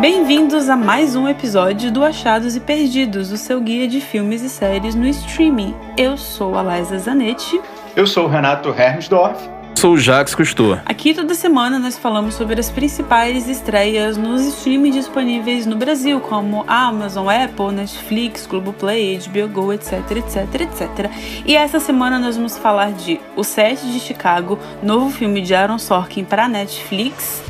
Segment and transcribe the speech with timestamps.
[0.00, 4.48] Bem-vindos a mais um episódio do Achados e Perdidos, o seu guia de filmes e
[4.48, 5.76] séries no streaming.
[5.94, 7.60] Eu sou a Liza Zanetti.
[7.94, 9.38] Eu sou o Renato Hermsdorf.
[9.76, 10.78] Sou o Jax Cousteau.
[10.86, 16.64] Aqui toda semana nós falamos sobre as principais estreias nos streaming disponíveis no Brasil, como
[16.66, 21.10] Amazon, Apple, Netflix, Globoplay, HBO Go, etc, etc, etc.
[21.44, 25.78] E essa semana nós vamos falar de O Sete de Chicago, novo filme de Aaron
[25.78, 27.42] Sorkin para Netflix,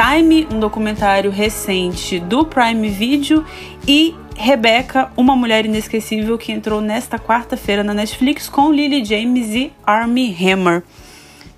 [0.00, 3.44] Time, um documentário recente do Prime Video
[3.84, 9.72] e Rebecca, uma mulher inesquecível que entrou nesta quarta-feira na Netflix com Lily James e
[9.84, 10.84] Armie Hammer.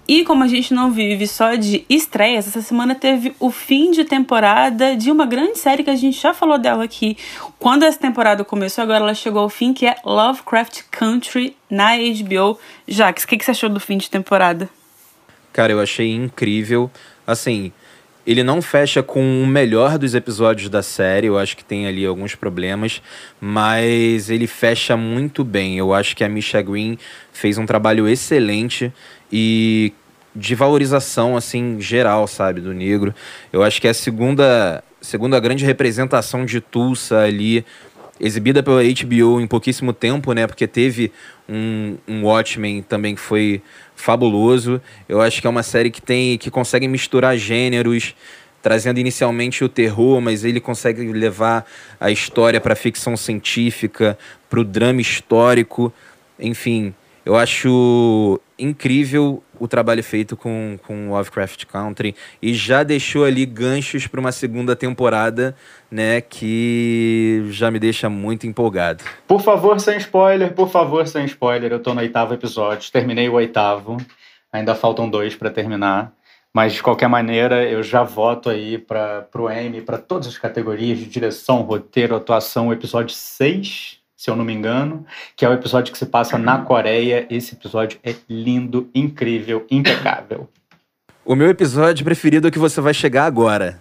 [0.09, 4.05] E como a gente não vive só de estreias, essa semana teve o fim de
[4.07, 7.19] temporada de uma grande série que a gente já falou dela aqui.
[7.59, 12.59] Quando essa temporada começou, agora ela chegou ao fim, que é Lovecraft Country na HBO.
[12.89, 14.67] Jax, o que, que você achou do fim de temporada?
[15.53, 16.91] Cara, eu achei incrível.
[17.27, 17.71] Assim,
[18.31, 22.07] ele não fecha com o melhor dos episódios da série, eu acho que tem ali
[22.07, 23.03] alguns problemas,
[23.41, 25.77] mas ele fecha muito bem.
[25.77, 26.97] Eu acho que a Misha Green
[27.33, 28.93] fez um trabalho excelente
[29.33, 29.93] e
[30.35, 33.13] de valorização assim geral, sabe, do negro.
[33.53, 37.65] Eu acho que é a segunda segunda grande representação de Tulsa ali
[38.21, 40.47] exibida pela HBO em pouquíssimo tempo, né?
[40.47, 41.11] Porque teve
[41.49, 43.63] um, um Watchmen também que foi
[43.97, 44.81] fabuloso.
[45.09, 48.15] Eu acho que é uma série que tem que consegue misturar gêneros,
[48.63, 51.67] trazendo inicialmente o terror, mas ele consegue levar
[51.99, 55.93] a história para ficção científica, para o drama histórico,
[56.39, 56.95] enfim.
[57.25, 64.07] Eu acho incrível o trabalho feito com, com Lovecraft Country e já deixou ali ganchos
[64.07, 65.55] para uma segunda temporada,
[65.91, 69.05] né, que já me deixa muito empolgado.
[69.27, 71.73] Por favor, sem spoiler, por favor, sem spoiler.
[71.73, 73.97] Eu tô no oitavo episódio, terminei o oitavo,
[74.53, 76.13] ainda faltam dois para terminar.
[76.53, 80.99] Mas de qualquer maneira, eu já voto aí para o M, para todas as categorias
[80.99, 85.91] de direção, roteiro, atuação, episódio 6 se eu não me engano, que é o episódio
[85.91, 87.27] que se passa na Coreia.
[87.31, 90.47] Esse episódio é lindo, incrível, impecável.
[91.25, 93.81] O meu episódio preferido é que você vai chegar agora.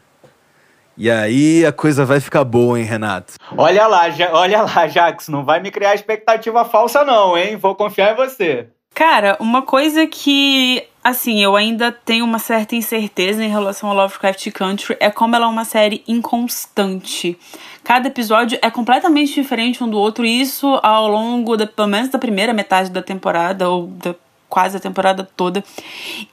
[0.96, 3.34] E aí a coisa vai ficar boa, hein, Renato?
[3.58, 7.58] Olha lá, ja olha lá, Jax, não vai me criar expectativa falsa não, hein?
[7.58, 8.70] Vou confiar em você.
[8.96, 14.52] Cara, uma coisa que, assim, eu ainda tenho uma certa incerteza em relação a Lovecraft
[14.52, 17.38] Country é como ela é uma série inconstante.
[17.84, 22.10] Cada episódio é completamente diferente um do outro, e isso ao longo, da, pelo menos
[22.10, 24.16] da primeira metade da temporada, ou da
[24.50, 25.64] quase a temporada toda.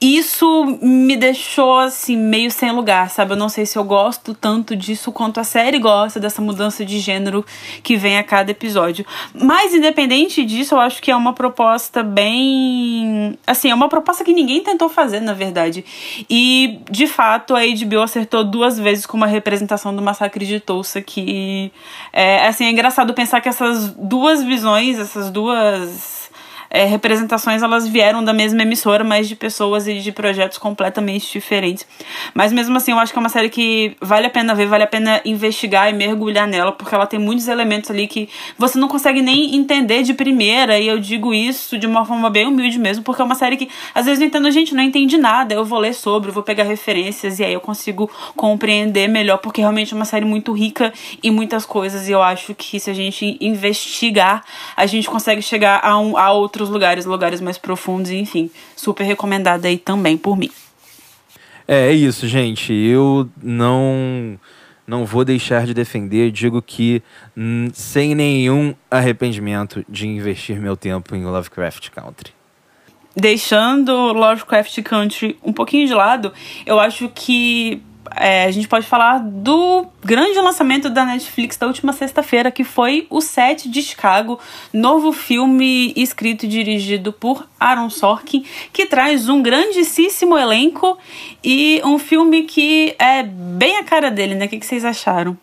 [0.01, 3.33] Isso me deixou assim meio sem lugar, sabe?
[3.33, 6.99] Eu não sei se eu gosto tanto disso quanto a série gosta dessa mudança de
[6.99, 7.45] gênero
[7.83, 9.05] que vem a cada episódio.
[9.33, 14.33] Mas independente disso, eu acho que é uma proposta bem, assim, é uma proposta que
[14.33, 15.85] ninguém tentou fazer, na verdade.
[16.29, 21.01] E de fato a HBO acertou duas vezes com uma representação do massacre de Tulsa
[21.01, 21.71] que
[22.11, 26.26] é assim, é engraçado pensar que essas duas visões, essas duas
[26.69, 31.85] é, representações elas vieram da mesma emissora, mas de pessoas e de projetos completamente diferentes.
[32.33, 34.83] Mas mesmo assim, eu acho que é uma série que vale a pena ver, vale
[34.83, 38.87] a pena investigar e mergulhar nela, porque ela tem muitos elementos ali que você não
[38.87, 43.03] consegue nem entender de primeira, e eu digo isso de uma forma bem humilde mesmo,
[43.03, 45.79] porque é uma série que às vezes eu entendo, gente, não entendi nada, eu vou
[45.79, 50.05] ler sobre, vou pegar referências e aí eu consigo compreender melhor, porque realmente é uma
[50.05, 54.43] série muito rica em muitas coisas, e eu acho que se a gente investigar,
[54.75, 58.49] a gente consegue chegar a, um, a outro outros lugares, lugares mais profundos, enfim.
[58.75, 60.49] Super recomendada aí também por mim.
[61.67, 62.73] É, é isso, gente.
[62.73, 64.39] Eu não
[64.87, 66.31] não vou deixar de defender.
[66.31, 67.03] Digo que
[67.35, 72.33] hum, sem nenhum arrependimento de investir meu tempo em Lovecraft Country.
[73.15, 76.31] Deixando Lovecraft Country um pouquinho de lado,
[76.65, 77.81] eu acho que
[78.15, 83.07] é, a gente pode falar do grande lançamento da Netflix da última sexta-feira, que foi
[83.09, 84.39] O Sete de Chicago,
[84.71, 90.97] novo filme escrito e dirigido por Aaron Sorkin, que traz um grandíssimo elenco
[91.43, 94.45] e um filme que é bem a cara dele, né?
[94.45, 95.37] O que, que vocês acharam?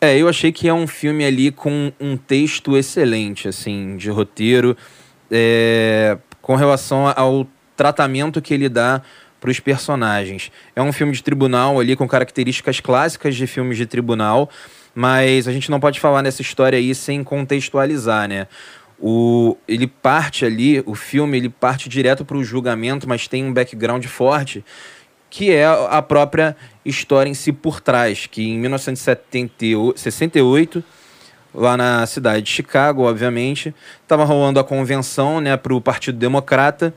[0.00, 4.76] É, eu achei que é um filme ali com um texto excelente, assim, de roteiro,
[5.30, 7.46] é, com relação ao
[7.76, 9.02] tratamento que ele dá
[9.40, 10.52] para os personagens.
[10.76, 14.50] É um filme de tribunal ali com características clássicas de filmes de tribunal,
[14.94, 18.46] mas a gente não pode falar nessa história aí sem contextualizar, né?
[19.02, 23.52] O, ele parte ali, o filme, ele parte direto para o julgamento, mas tem um
[23.52, 24.62] background forte,
[25.30, 26.54] que é a própria
[26.84, 30.84] história em si por trás, que em 1968,
[31.54, 36.92] lá na cidade de Chicago, obviamente, estava rolando a convenção né, para o Partido Democrata,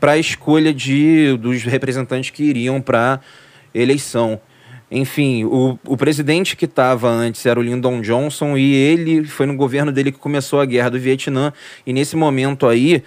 [0.00, 3.20] para a escolha de, dos representantes que iriam para
[3.72, 4.40] eleição.
[4.90, 9.54] enfim, o, o presidente que estava antes era o Lyndon Johnson e ele foi no
[9.54, 11.52] governo dele que começou a guerra do Vietnã.
[11.86, 13.04] E nesse momento aí,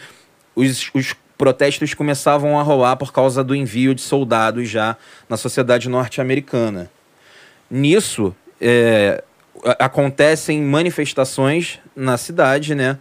[0.55, 4.95] os, os protestos começavam a rolar por causa do envio de soldados já
[5.27, 6.89] na sociedade norte-americana.
[7.69, 9.21] Nisso, é,
[9.79, 12.97] acontecem manifestações na cidade, né?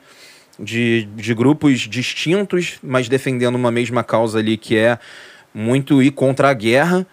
[0.58, 4.98] De, de grupos distintos, mas defendendo uma mesma causa ali, que é
[5.54, 7.06] muito ir contra a guerra.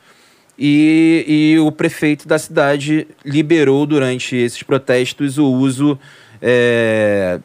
[0.57, 1.23] E,
[1.55, 5.97] e o prefeito da cidade liberou durante esses protestos o uso,
[6.41, 7.39] é,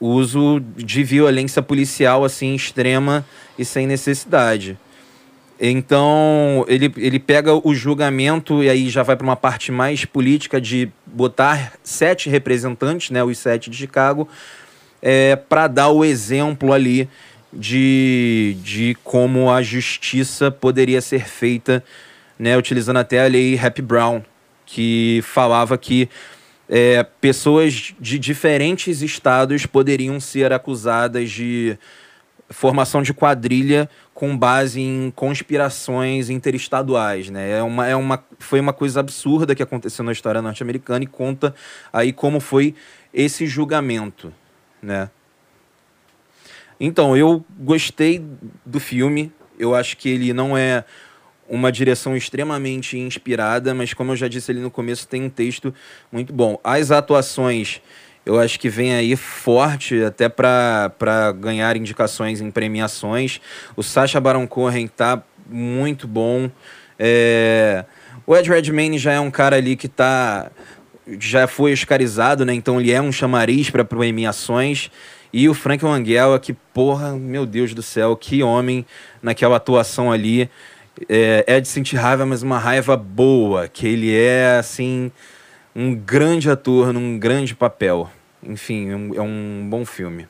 [0.00, 3.26] uso de violência policial assim extrema
[3.58, 4.78] e sem necessidade.
[5.60, 10.58] Então, ele, ele pega o julgamento e aí já vai para uma parte mais política
[10.58, 14.26] de botar sete representantes, né, os sete de Chicago,
[15.02, 17.08] é, para dar o exemplo ali
[17.52, 21.82] de, de como a justiça poderia ser feita
[22.38, 24.22] né, utilizando até a lei Happy Brown,
[24.64, 26.08] que falava que
[26.68, 31.76] é, pessoas de diferentes estados poderiam ser acusadas de
[32.48, 37.58] formação de quadrilha com base em conspirações interestaduais, né?
[37.58, 41.54] É uma, é uma, foi uma coisa absurda que aconteceu na história norte-americana e conta
[41.92, 42.74] aí como foi
[43.12, 44.32] esse julgamento,
[44.82, 45.10] né?
[46.78, 48.24] Então, eu gostei
[48.64, 49.32] do filme.
[49.58, 50.84] Eu acho que ele não é
[51.48, 55.74] uma direção extremamente inspirada, mas como eu já disse ali no começo, tem um texto
[56.10, 56.58] muito bom.
[56.62, 57.82] As atuações,
[58.24, 63.40] eu acho que vem aí forte até para ganhar indicações em premiações.
[63.76, 66.50] O Sacha Baron Cohen tá muito bom.
[66.98, 67.84] É...
[68.26, 70.52] O Ed Redmayne já é um cara ali que tá
[71.18, 72.54] já foi oscarizado, né?
[72.54, 74.90] Então ele é um chamariz para premiações.
[75.32, 78.84] E o Frank Langella, que porra, meu Deus do céu, que homem
[79.22, 80.50] naquela atuação ali
[81.08, 85.12] é, é de sentir raiva, mas uma raiva boa, que ele é, assim,
[85.74, 88.10] um grande ator num grande papel.
[88.42, 90.26] Enfim, é um, é um bom filme.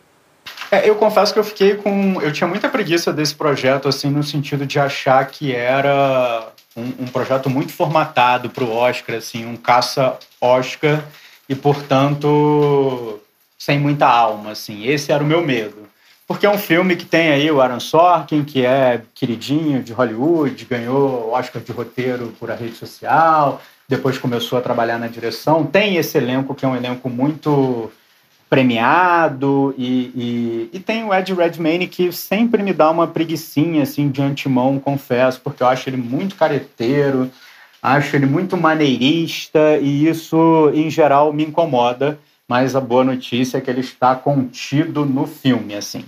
[0.70, 2.20] É, eu confesso que eu fiquei com.
[2.20, 7.06] Eu tinha muita preguiça desse projeto, assim, no sentido de achar que era um, um
[7.06, 11.04] projeto muito formatado para o Oscar, assim, um caça-Oscar,
[11.48, 13.20] e, portanto,
[13.58, 14.86] sem muita alma, assim.
[14.86, 15.90] Esse era o meu medo
[16.30, 20.64] porque é um filme que tem aí o Aaron Sorkin, que é queridinho de Hollywood,
[20.64, 25.66] ganhou Oscar de roteiro por a rede social, depois começou a trabalhar na direção.
[25.66, 27.90] Tem esse elenco que é um elenco muito
[28.50, 34.10] premiado e, e, e tem o Ed Redmayne que sempre me dá uma preguiçinha assim
[34.10, 37.30] de antemão, confesso, porque eu acho ele muito careteiro,
[37.80, 42.18] acho ele muito maneirista e isso em geral me incomoda
[42.50, 46.04] mas a boa notícia é que ele está contido no filme, assim.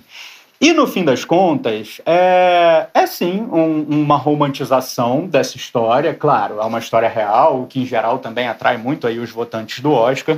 [0.61, 6.65] E no fim das contas, é, é sim um, uma romantização dessa história, claro, é
[6.65, 10.37] uma história real, que em geral também atrai muito aí os votantes do Oscar,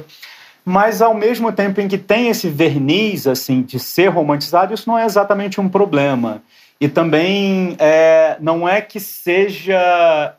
[0.64, 4.98] mas ao mesmo tempo em que tem esse verniz assim de ser romantizado, isso não
[4.98, 6.42] é exatamente um problema.
[6.80, 10.34] E também é, não é que seja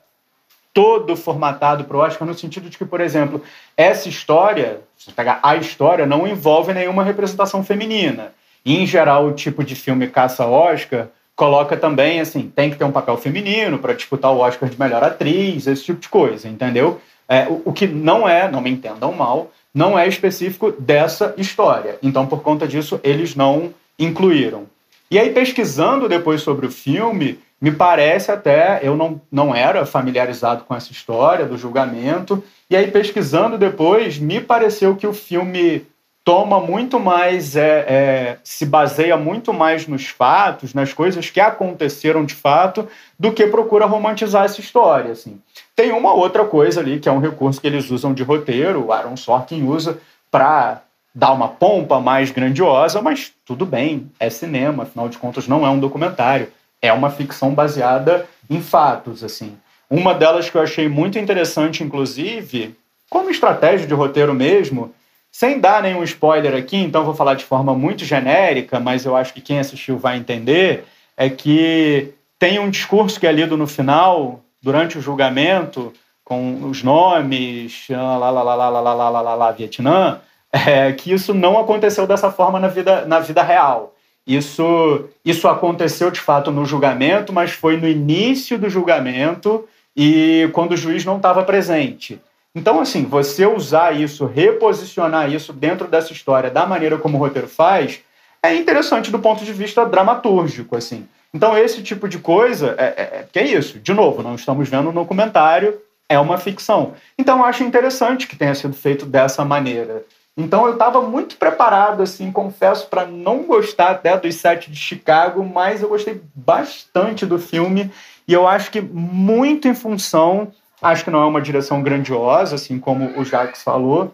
[0.74, 3.42] todo formatado para o Oscar, no sentido de que, por exemplo,
[3.78, 8.34] essa história, se pegar a história, não envolve nenhuma representação feminina.
[8.66, 12.92] E, em geral, o tipo de filme caça-Oscar coloca também, assim, tem que ter um
[12.92, 17.00] papel feminino para disputar o Oscar de melhor atriz, esse tipo de coisa, entendeu?
[17.28, 22.00] É, o, o que não é, não me entendam mal, não é específico dessa história.
[22.02, 24.68] Então, por conta disso, eles não incluíram.
[25.12, 30.64] E aí, pesquisando depois sobre o filme, me parece até, eu não, não era familiarizado
[30.64, 35.86] com essa história do julgamento, e aí pesquisando depois, me pareceu que o filme
[36.24, 42.26] toma muito mais, é, é, se baseia muito mais nos fatos, nas coisas que aconteceram
[42.26, 45.12] de fato, do que procura romantizar essa história.
[45.12, 45.40] Assim.
[45.76, 48.94] Tem uma outra coisa ali, que é um recurso que eles usam de roteiro, o
[48.94, 50.00] Aaron Sorkin usa
[50.32, 50.82] para
[51.14, 55.70] dar uma pompa mais grandiosa, mas tudo bem, é cinema, afinal de contas não é
[55.70, 56.48] um documentário
[56.82, 59.58] é uma ficção baseada em fatos, assim.
[59.90, 62.76] Uma delas que eu achei muito interessante, inclusive,
[63.10, 64.94] como estratégia de roteiro mesmo,
[65.32, 69.34] sem dar nenhum spoiler aqui, então vou falar de forma muito genérica, mas eu acho
[69.34, 70.86] que quem assistiu vai entender,
[71.18, 75.94] é que tem um discurso que é lido no final, durante o julgamento,
[76.24, 80.20] com os nomes, lá, lá, lá, lá, lá, lá, lá, lá, lá, lá Vietnã,
[80.52, 83.94] é, que isso não aconteceu dessa forma na vida, na vida real.
[84.26, 90.72] Isso, isso aconteceu de fato no julgamento, mas foi no início do julgamento e quando
[90.72, 92.20] o juiz não estava presente.
[92.56, 97.48] Então, assim, você usar isso, reposicionar isso dentro dessa história da maneira como o roteiro
[97.48, 98.00] faz,
[98.42, 101.08] é interessante do ponto de vista dramatúrgico, assim.
[101.36, 103.78] Então, esse tipo de coisa, é, é, é, é isso.
[103.78, 105.78] De novo, não estamos vendo um documentário,
[106.08, 106.94] é uma ficção.
[107.18, 110.06] Então eu acho interessante que tenha sido feito dessa maneira.
[110.38, 115.44] Então eu estava muito preparado, assim, confesso, para não gostar até dos sete de Chicago,
[115.44, 117.92] mas eu gostei bastante do filme
[118.28, 120.52] e eu acho que muito em função,
[120.82, 124.14] acho que não é uma direção grandiosa, assim como o Jacques falou,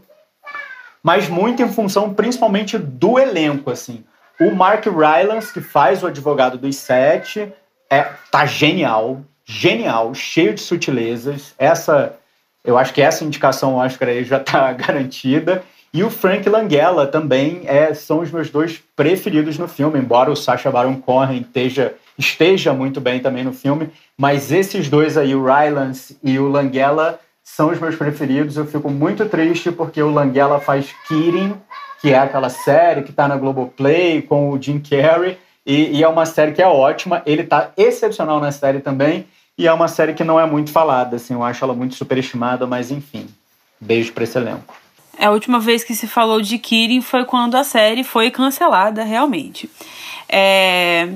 [1.04, 4.04] mas muito em função principalmente do elenco, assim.
[4.42, 7.54] O Mark Rylance, que faz o advogado dos sete,
[7.88, 11.54] é, tá genial, genial, cheio de sutilezas.
[11.60, 12.16] Essa,
[12.66, 15.62] eu acho que essa indicação Oscar aí já está garantida.
[15.94, 20.36] E o Frank Langella também é, são os meus dois preferidos no filme, embora o
[20.36, 23.92] Sacha Baron Cohen esteja, esteja muito bem também no filme.
[24.18, 28.58] Mas esses dois aí, o Rylance e o Langella, são os meus preferidos.
[28.58, 31.54] Eu fico muito triste porque o Langella faz Kidding,
[32.02, 35.38] que é aquela série que está na Globoplay com o Jim Carrey.
[35.66, 37.22] E, e, é uma série que é ótima.
[37.26, 39.28] Ele está excepcional na série também.
[39.56, 41.36] E é uma série que não é muito falada, assim.
[41.36, 43.28] Eu acho ela muito superestimada, mas enfim.
[43.80, 44.74] Beijo para esse elenco.
[45.20, 49.70] A última vez que se falou de Kirin foi quando a série foi cancelada, realmente.
[50.28, 51.10] É,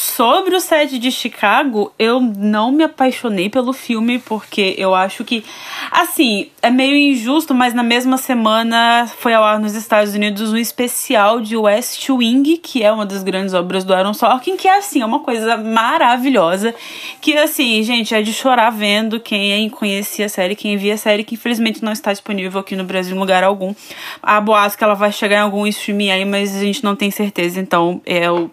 [0.00, 5.44] Sobre o set de Chicago, eu não me apaixonei pelo filme, porque eu acho que,
[5.90, 10.56] assim, é meio injusto, mas na mesma semana foi ao ar nos Estados Unidos um
[10.56, 14.78] especial de West Wing, que é uma das grandes obras do Aaron Sorkin, que é,
[14.78, 16.72] assim, é uma coisa maravilhosa,
[17.20, 21.24] que, assim, gente, é de chorar vendo quem conhecia a série, quem via a série,
[21.24, 23.74] que infelizmente não está disponível aqui no Brasil em lugar algum.
[24.22, 27.10] A boas que ela vai chegar em algum streaming aí, mas a gente não tem
[27.10, 28.48] certeza, então eu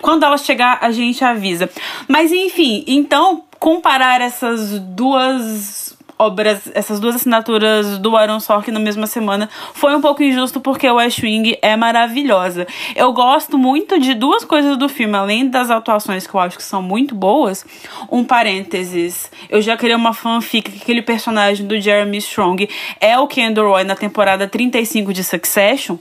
[0.00, 1.70] quando ela chegar, a gente avisa.
[2.06, 9.06] Mas enfim, então comparar essas duas obras, essas duas assinaturas do Aaron Sorkin na mesma
[9.06, 12.66] semana foi um pouco injusto porque o West Wing é maravilhosa.
[12.96, 16.62] Eu gosto muito de duas coisas do filme, além das atuações que eu acho que
[16.62, 17.64] são muito boas.
[18.10, 22.68] Um parênteses, eu já criei uma fanfic que aquele personagem do Jeremy Strong
[23.00, 25.98] é o Kendall Roy na temporada 35 de Succession.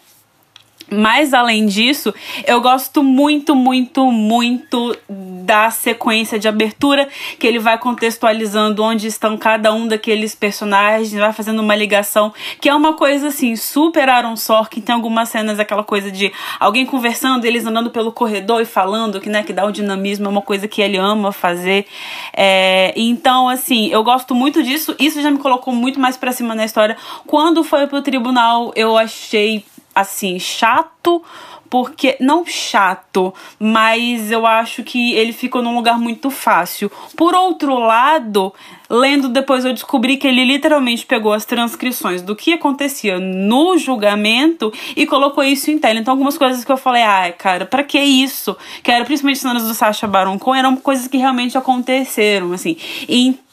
[0.89, 2.13] Mas além disso,
[2.45, 9.37] eu gosto muito, muito, muito da sequência de abertura que ele vai contextualizando onde estão
[9.37, 14.35] cada um daqueles personagens, vai fazendo uma ligação, que é uma coisa assim, super Aaron
[14.35, 19.19] Sorkin, tem algumas cenas aquela coisa de alguém conversando, eles andando pelo corredor e falando,
[19.19, 21.85] que né, que dá um dinamismo, é uma coisa que ele ama fazer.
[22.33, 26.55] É, então, assim, eu gosto muito disso, isso já me colocou muito mais para cima
[26.55, 26.97] na história.
[27.25, 29.65] Quando foi pro tribunal, eu achei
[29.99, 31.23] assim, chato,
[31.69, 36.91] porque não chato, mas eu acho que ele ficou num lugar muito fácil.
[37.15, 38.53] Por outro lado,
[38.89, 44.71] lendo depois eu descobri que ele literalmente pegou as transcrições do que acontecia no julgamento
[44.95, 45.99] e colocou isso em tela.
[45.99, 48.55] Então algumas coisas que eu falei, ai, ah, cara, para que isso?
[48.81, 52.77] Que era principalmente cenas do Sacha Baron Cohen, eram coisas que realmente aconteceram, assim.
[53.07, 53.46] Então,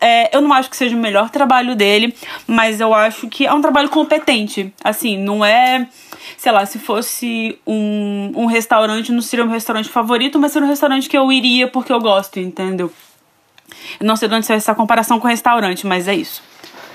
[0.00, 2.14] é, eu não acho que seja o melhor trabalho dele,
[2.46, 4.72] mas eu acho que é um trabalho competente.
[4.82, 5.86] Assim, não é
[6.36, 10.70] sei lá, se fosse um, um restaurante, não seria meu restaurante favorito, mas seria um
[10.70, 12.92] restaurante que eu iria porque eu gosto, entendeu?
[14.00, 16.42] Eu não sei de onde saiu essa comparação com restaurante, mas é isso.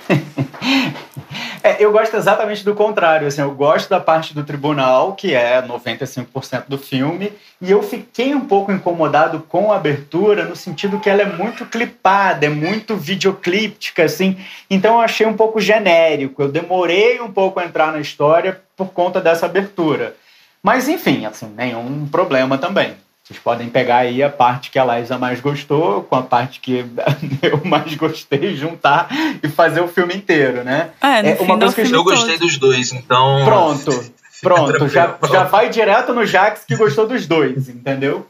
[1.63, 3.27] é, eu gosto exatamente do contrário.
[3.27, 8.33] Assim, eu gosto da parte do tribunal, que é 95% do filme, e eu fiquei
[8.33, 12.95] um pouco incomodado com a abertura, no sentido que ela é muito clipada, é muito
[12.95, 14.37] videoclíptica, assim.
[14.69, 16.41] Então eu achei um pouco genérico.
[16.41, 20.15] Eu demorei um pouco a entrar na história por conta dessa abertura.
[20.61, 22.95] Mas enfim, assim, nenhum problema também.
[23.27, 26.85] Vocês podem pegar aí a parte que a Liza mais gostou com a parte que
[27.43, 29.09] eu mais gostei, juntar
[29.43, 30.91] e fazer o filme inteiro, né?
[31.01, 33.43] É, é uma coisa que eu gostei dos dois, então.
[33.43, 34.87] Pronto, pronto.
[34.87, 38.25] já, já vai direto no Jax que gostou dos dois, entendeu?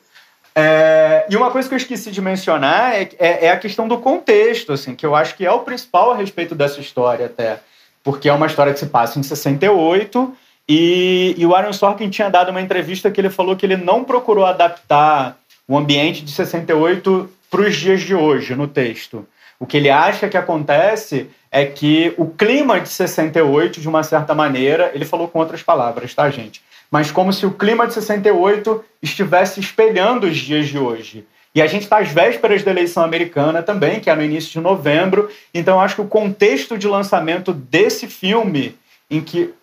[0.55, 3.99] É, e uma coisa que eu esqueci de mencionar é, é, é, a questão do
[3.99, 7.59] contexto, assim, que eu acho que é o principal a respeito dessa história até.
[8.03, 10.35] Porque é uma história que se passa em 68
[10.67, 14.03] e, e o Aaron Sorkin tinha dado uma entrevista que ele falou que ele não
[14.03, 19.25] procurou adaptar o ambiente de 68 para os dias de hoje no texto.
[19.59, 24.35] O que ele acha que acontece é que o clima de 68, de uma certa
[24.35, 26.61] maneira, ele falou com outras palavras, tá, gente?
[26.91, 31.25] Mas como se o clima de 68 estivesse espelhando os dias de hoje.
[31.55, 34.59] E a gente está às vésperas da eleição americana também, que é no início de
[34.59, 35.29] novembro.
[35.53, 38.77] Então, acho que o contexto de lançamento desse filme,
[39.09, 39.53] em que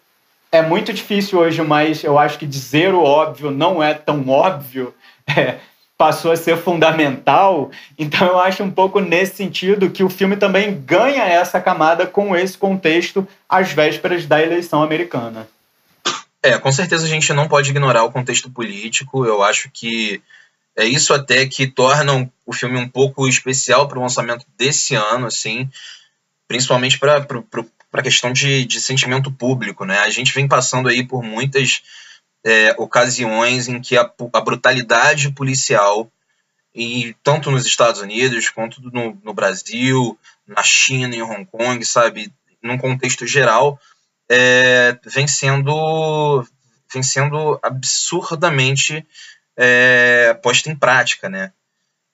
[0.55, 4.95] é muito difícil hoje, mas eu acho que dizer o óbvio não é tão óbvio.
[5.37, 5.59] É,
[5.97, 7.71] passou a ser fundamental.
[7.99, 12.37] Então eu acho um pouco nesse sentido que o filme também ganha essa camada com
[12.37, 15.49] esse contexto às vésperas da eleição americana.
[16.43, 19.25] É, com certeza a gente não pode ignorar o contexto político.
[19.25, 20.21] Eu acho que
[20.77, 25.27] É isso até que torna o filme um pouco especial para o lançamento desse ano,
[25.27, 25.71] assim,
[26.47, 27.25] principalmente para
[28.01, 29.99] a questão de, de sentimento público, né?
[30.01, 31.83] A gente vem passando aí por muitas
[32.45, 36.11] é, ocasiões em que a, a, brutalidade policial,
[36.75, 42.33] e tanto nos Estados Unidos quanto no, no Brasil, na China, em Hong Kong, sabe,
[42.63, 43.81] num contexto geral,
[44.29, 46.45] é, vem sendo
[46.93, 49.05] vem sendo absurdamente
[49.57, 51.53] é, posta em prática, né?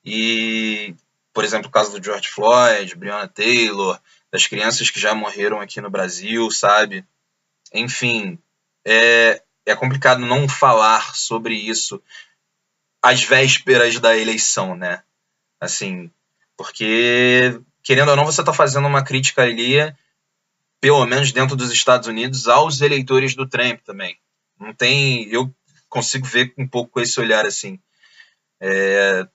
[0.04, 0.94] E,
[1.32, 3.98] por exemplo, o caso do George Floyd, Breonna Taylor,
[4.32, 7.04] das crianças que já morreram aqui no Brasil, sabe?
[7.72, 8.38] Enfim,
[8.84, 12.02] é, é complicado não falar sobre isso
[13.02, 15.02] às vésperas da eleição, né?
[15.60, 16.10] Assim,
[16.56, 19.76] porque, querendo ou não, você está fazendo uma crítica ali,
[20.80, 24.18] pelo menos dentro dos Estados Unidos, aos eleitores do Trump também.
[24.58, 25.28] Não tem.
[25.30, 25.52] Eu
[25.88, 27.78] consigo ver um pouco com esse olhar assim.
[28.60, 29.26] É,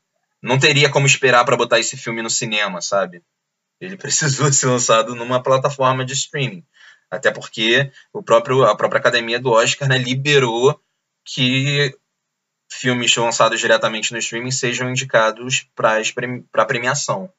[0.42, 3.24] não teria como esperar para botar esse filme no cinema, sabe?
[3.80, 6.64] Ele precisou ser lançado numa plataforma de streaming.
[7.10, 10.80] Até porque o próprio, a própria academia do Oscar né, liberou
[11.24, 11.96] que
[12.72, 17.32] filmes lançados diretamente no streaming sejam indicados para premiação.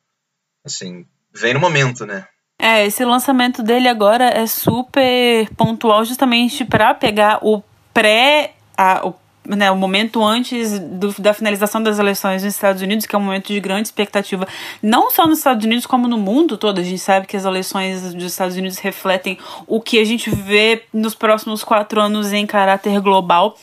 [0.64, 2.26] Assim, vem no momento, né?
[2.59, 7.62] É, esse lançamento dele agora é super pontual justamente para pegar o
[7.93, 9.14] pré a, o
[9.48, 13.22] né, o momento antes do, da finalização das eleições nos Estados Unidos, que é um
[13.22, 14.46] momento de grande expectativa,
[14.82, 16.80] não só nos Estados Unidos, como no mundo todo.
[16.80, 20.82] A gente sabe que as eleições dos Estados Unidos refletem o que a gente vê
[20.92, 23.56] nos próximos quatro anos em caráter global.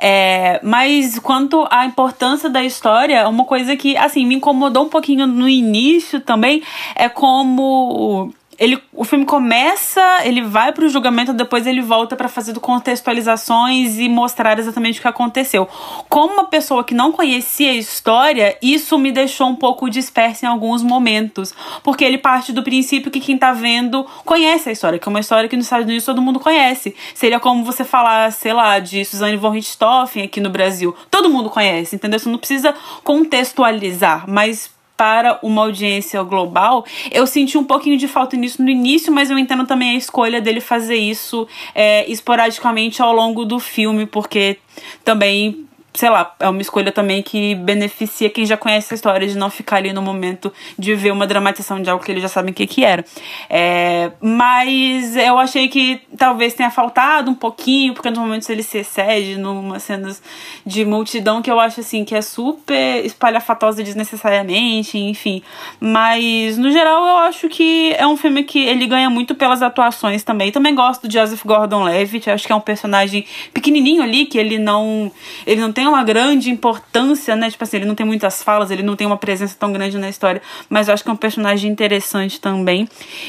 [0.00, 5.26] É, mas quanto à importância da história, uma coisa que, assim, me incomodou um pouquinho
[5.26, 6.62] no início também
[6.94, 12.28] é como ele, o filme começa, ele vai para o julgamento, depois ele volta para
[12.28, 15.68] fazer contextualizações e mostrar exatamente o que aconteceu.
[16.08, 20.48] Como uma pessoa que não conhecia a história, isso me deixou um pouco dispersa em
[20.48, 25.08] alguns momentos, porque ele parte do princípio que quem está vendo conhece a história, que
[25.08, 26.94] é uma história que nos Estados Unidos todo mundo conhece.
[27.14, 30.94] Seria como você falar, sei lá, de Suzanne von Richthofen aqui no Brasil.
[31.10, 32.18] Todo mundo conhece, entendeu?
[32.18, 38.36] Você não precisa contextualizar, mas para uma audiência global, eu senti um pouquinho de falta
[38.36, 43.12] nisso no início, mas eu entendo também a escolha dele fazer isso é, esporadicamente ao
[43.12, 44.58] longo do filme, porque
[45.04, 49.38] também sei lá, é uma escolha também que beneficia quem já conhece a história de
[49.38, 52.50] não ficar ali no momento de ver uma dramatização de algo que eles já sabem
[52.50, 53.04] o que, que era.
[53.48, 58.78] É, mas eu achei que talvez tenha faltado um pouquinho, porque no momento ele se
[58.78, 60.20] excede numa cenas
[60.66, 65.42] de multidão que eu acho assim que é super espalhafatosa desnecessariamente, enfim.
[65.78, 70.24] Mas no geral eu acho que é um filme que ele ganha muito pelas atuações
[70.24, 70.50] também.
[70.50, 75.12] Também gosto de Joseph Gordon-Levitt, acho que é um personagem pequenininho ali que ele não
[75.46, 77.50] ele não tem tem uma grande importância, né?
[77.50, 80.08] Tipo assim, ele não tem muitas falas, ele não tem uma presença tão grande na
[80.08, 82.88] história, mas eu acho que é um personagem interessante também.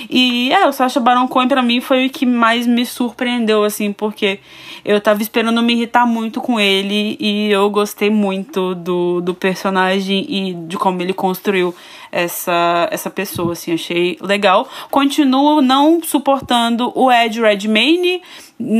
[0.10, 3.92] E é, o Sacha Baron Cohen para mim foi o que mais me surpreendeu, assim,
[3.92, 4.40] porque
[4.86, 10.26] eu tava esperando me irritar muito com ele e eu gostei muito do, do personagem
[10.30, 11.76] e de como ele construiu
[12.12, 14.70] essa, essa pessoa, assim, achei legal.
[14.90, 18.22] Continuo não suportando o Ed Redmayne,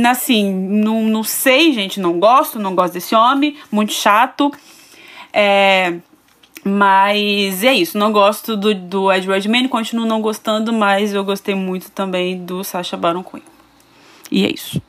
[0.08, 4.52] assim, não, não sei, gente, não gosto, não gosto desse homem, muito chato.
[5.32, 5.98] É,
[6.64, 11.54] mas é isso, não gosto do, do Ed Redmayne, continuo não gostando, mas eu gostei
[11.54, 13.44] muito também do Sacha Baron Cohen.
[14.30, 14.82] E é isso.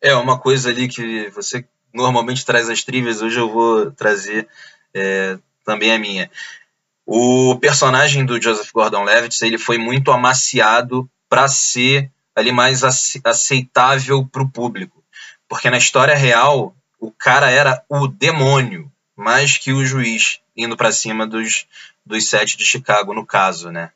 [0.00, 4.48] É, uma coisa ali que você normalmente traz as trivias, hoje eu vou trazer
[4.94, 6.30] é, também a minha.
[7.12, 14.44] O personagem do Joseph Gordon-Levitt, ele foi muito amaciado para ser ali mais aceitável para
[14.44, 15.02] o público,
[15.48, 20.92] porque na história real o cara era o demônio, mais que o juiz indo para
[20.92, 21.66] cima dos
[22.06, 23.90] dos sete de Chicago no caso, né?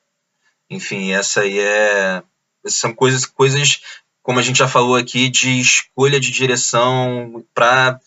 [0.68, 2.20] Enfim, essa aí é
[2.66, 3.80] são coisas coisas
[4.24, 8.00] como a gente já falou aqui de escolha de direção para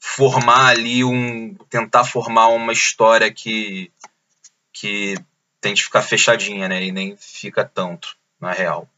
[0.00, 3.92] formar ali um tentar formar uma história que
[4.80, 5.16] que
[5.60, 6.84] tem que ficar fechadinha, né?
[6.84, 8.88] E nem fica tanto, na real.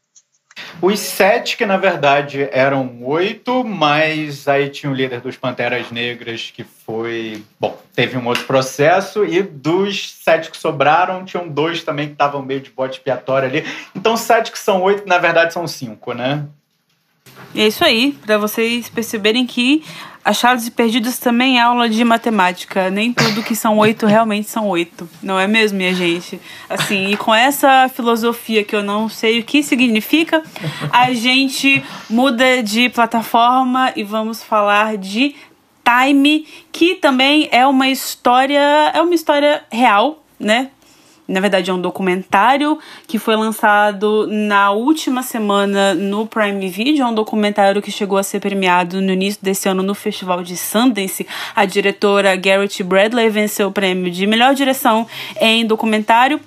[0.81, 6.51] Os sete, que na verdade eram oito, mas aí tinha o líder dos Panteras Negras
[6.53, 7.43] que foi.
[7.59, 12.41] Bom, teve um outro processo, e dos sete que sobraram, tinham dois também que estavam
[12.41, 13.65] meio de bote expiatório ali.
[13.95, 16.45] Então, sete que são oito, na verdade são cinco, né?
[17.55, 19.83] É isso aí, para vocês perceberem que
[20.23, 22.89] Achados e Perdidos também é aula de matemática.
[22.89, 25.09] Nem tudo que são oito realmente são oito.
[25.21, 26.39] Não é mesmo, minha gente?
[26.69, 30.43] Assim, e com essa filosofia que eu não sei o que significa,
[30.91, 35.35] a gente muda de plataforma e vamos falar de
[35.83, 40.69] Time, que também é uma história, é uma história real, né?
[41.31, 47.03] Na verdade, é um documentário que foi lançado na última semana no Prime Video.
[47.03, 50.57] É um documentário que chegou a ser premiado no início desse ano no Festival de
[50.57, 51.25] Sundance.
[51.55, 55.07] A diretora Garrett Bradley venceu o prêmio de melhor direção
[55.39, 56.39] em documentário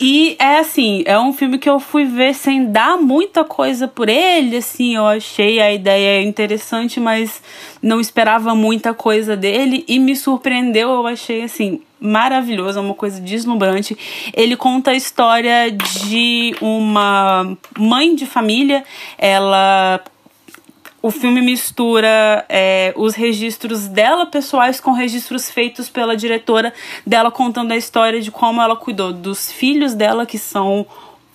[0.00, 4.08] e é assim, é um filme que eu fui ver sem dar muita coisa por
[4.08, 7.42] ele, assim, eu achei a ideia interessante, mas
[7.82, 13.20] não esperava muita coisa dele e me surpreendeu, eu achei assim maravilhoso, é uma coisa
[13.20, 13.96] deslumbrante.
[14.34, 18.82] Ele conta a história de uma mãe de família,
[19.16, 20.02] ela
[21.02, 26.72] o filme mistura é, os registros dela pessoais com registros feitos pela diretora
[27.04, 30.86] dela contando a história de como ela cuidou dos filhos dela, que são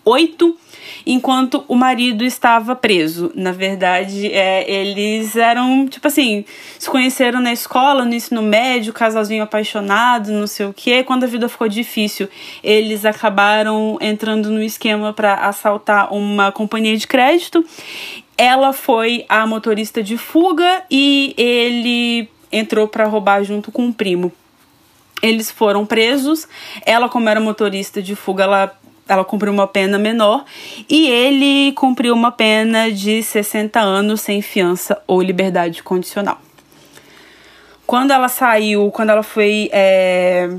[0.06, 0.58] oito,
[1.06, 3.30] enquanto o marido estava preso.
[3.36, 6.45] Na verdade, é, eles eram, tipo assim,
[6.80, 11.03] se conheceram na escola, no ensino médio, casalzinho apaixonado, não sei o quê.
[11.03, 12.30] Quando a vida ficou difícil,
[12.63, 17.65] eles acabaram entrando no esquema para assaltar uma companhia de crédito
[18.38, 24.32] ela foi a motorista de fuga e ele entrou para roubar junto com o primo.
[25.21, 26.47] Eles foram presos.
[26.86, 30.45] Ela, como era motorista de fuga, ela, ela cumpriu uma pena menor.
[30.88, 36.39] E ele cumpriu uma pena de 60 anos sem fiança ou liberdade condicional.
[37.88, 40.50] Quando ela saiu, quando ela foi é,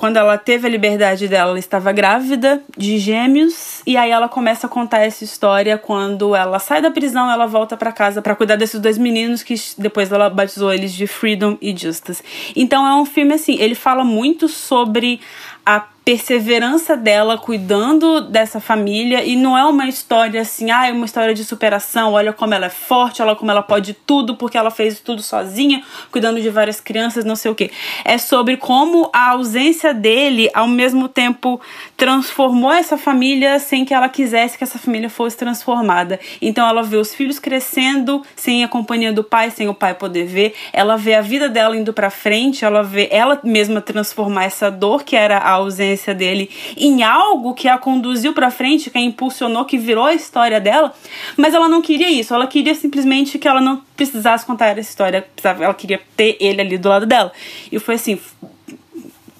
[0.00, 4.66] quando ela teve a liberdade dela, ela estava grávida de gêmeos e aí ela começa
[4.66, 8.56] a contar essa história quando ela sai da prisão, ela volta para casa para cuidar
[8.56, 12.22] desses dois meninos que depois ela batizou eles de Freedom e Justice.
[12.56, 15.20] Então é um filme assim, ele fala muito sobre
[15.66, 21.06] a perseverança dela cuidando dessa família e não é uma história assim, ah, é uma
[21.06, 24.72] história de superação, olha como ela é forte, olha como ela pode tudo porque ela
[24.72, 27.70] fez tudo sozinha, cuidando de várias crianças, não sei o que.
[28.04, 31.60] É sobre como a ausência dele ao mesmo tempo
[31.96, 36.18] transformou essa família sem que ela quisesse que essa família fosse transformada.
[36.42, 40.26] Então ela vê os filhos crescendo sem a companhia do pai, sem o pai poder
[40.26, 44.72] ver, ela vê a vida dela indo para frente, ela vê ela mesma transformar essa
[44.72, 49.00] dor que era a ausência dele em algo que a conduziu para frente, que a
[49.00, 50.94] impulsionou, que virou a história dela,
[51.36, 55.26] mas ela não queria isso, ela queria simplesmente que ela não precisasse contar essa história,
[55.42, 57.32] ela queria ter ele ali do lado dela.
[57.70, 58.18] E foi assim,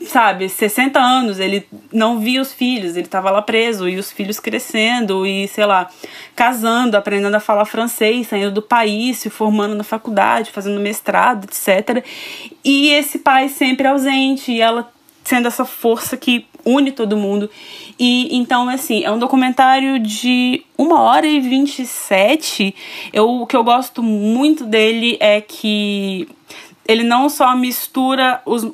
[0.07, 4.41] sabe, 60 anos, ele não via os filhos, ele estava lá preso, e os filhos
[4.41, 5.89] crescendo, e sei lá,
[6.35, 12.05] casando, aprendendo a falar francês, saindo do país, se formando na faculdade, fazendo mestrado, etc.
[12.65, 14.91] E esse pai sempre ausente, e ela
[15.25, 17.51] sendo essa força que une todo mundo.
[17.99, 22.75] E então, assim, é um documentário de uma hora e 27.
[23.13, 26.29] Eu, o que eu gosto muito dele é que
[26.87, 28.71] ele não só mistura os,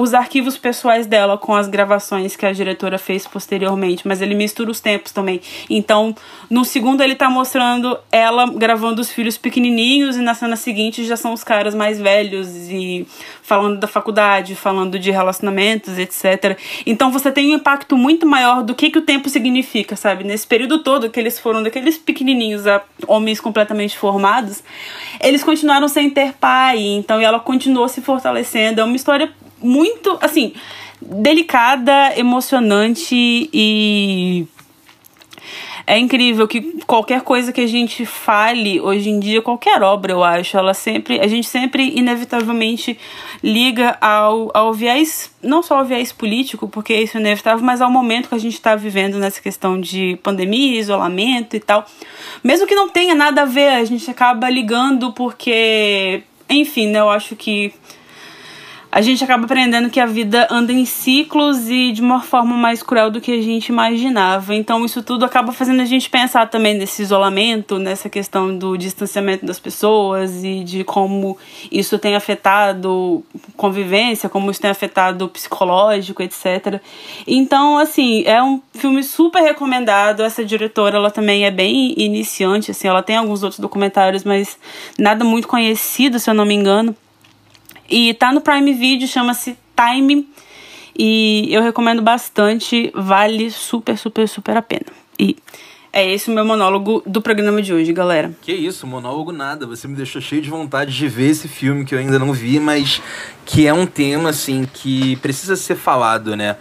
[0.00, 4.70] os arquivos pessoais dela com as gravações que a diretora fez posteriormente, mas ele mistura
[4.70, 5.40] os tempos também.
[5.68, 6.14] Então,
[6.48, 11.16] no segundo ele tá mostrando ela gravando os filhos pequenininhos e na cena seguinte já
[11.16, 13.08] são os caras mais velhos e
[13.42, 16.56] falando da faculdade, falando de relacionamentos, etc.
[16.86, 20.22] Então, você tem um impacto muito maior do que que o tempo significa, sabe?
[20.22, 24.62] Nesse período todo que eles foram daqueles pequenininhos a homens completamente formados,
[25.20, 28.80] eles continuaram sem ter pai, então ela continuou se fortalecendo.
[28.80, 29.28] É uma história
[29.60, 30.52] muito, assim,
[31.00, 33.14] delicada, emocionante
[33.52, 34.46] e
[35.88, 40.22] é incrível que qualquer coisa que a gente fale hoje em dia, qualquer obra, eu
[40.22, 42.98] acho, ela sempre, a gente sempre inevitavelmente
[43.42, 47.90] liga ao, ao viés, não só ao viés político, porque isso é inevitável, mas ao
[47.90, 51.86] momento que a gente está vivendo nessa questão de pandemia, isolamento e tal.
[52.44, 57.08] Mesmo que não tenha nada a ver, a gente acaba ligando porque, enfim, né, eu
[57.08, 57.72] acho que
[58.90, 62.82] a gente acaba aprendendo que a vida anda em ciclos e de uma forma mais
[62.82, 64.54] cruel do que a gente imaginava.
[64.54, 69.44] Então, isso tudo acaba fazendo a gente pensar também nesse isolamento, nessa questão do distanciamento
[69.44, 71.36] das pessoas e de como
[71.70, 73.22] isso tem afetado
[73.56, 76.80] convivência, como isso tem afetado o psicológico, etc.
[77.26, 80.22] Então, assim, é um filme super recomendado.
[80.22, 84.58] Essa diretora, ela também é bem iniciante, assim, ela tem alguns outros documentários, mas
[84.98, 86.96] nada muito conhecido, se eu não me engano.
[87.88, 90.28] E tá no Prime Video, chama-se Time.
[90.98, 94.86] E eu recomendo bastante, vale super, super, super a pena.
[95.18, 95.36] E
[95.92, 98.32] é esse o meu monólogo do programa de hoje, galera.
[98.42, 99.66] Que isso, monólogo nada.
[99.66, 102.60] Você me deixou cheio de vontade de ver esse filme que eu ainda não vi,
[102.60, 103.00] mas
[103.46, 106.56] que é um tema, assim, que precisa ser falado, né?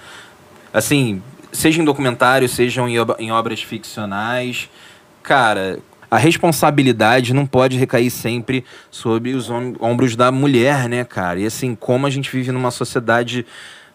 [0.74, 4.70] Assim, seja em documentário, seja em, ob em obras ficcionais.
[5.24, 5.80] Cara,
[6.10, 11.40] a responsabilidade não pode recair sempre sobre os ombros da mulher, né, cara?
[11.40, 13.46] E assim, como a gente vive numa sociedade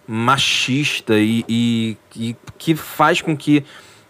[0.06, 3.64] machista e, e, e que faz com que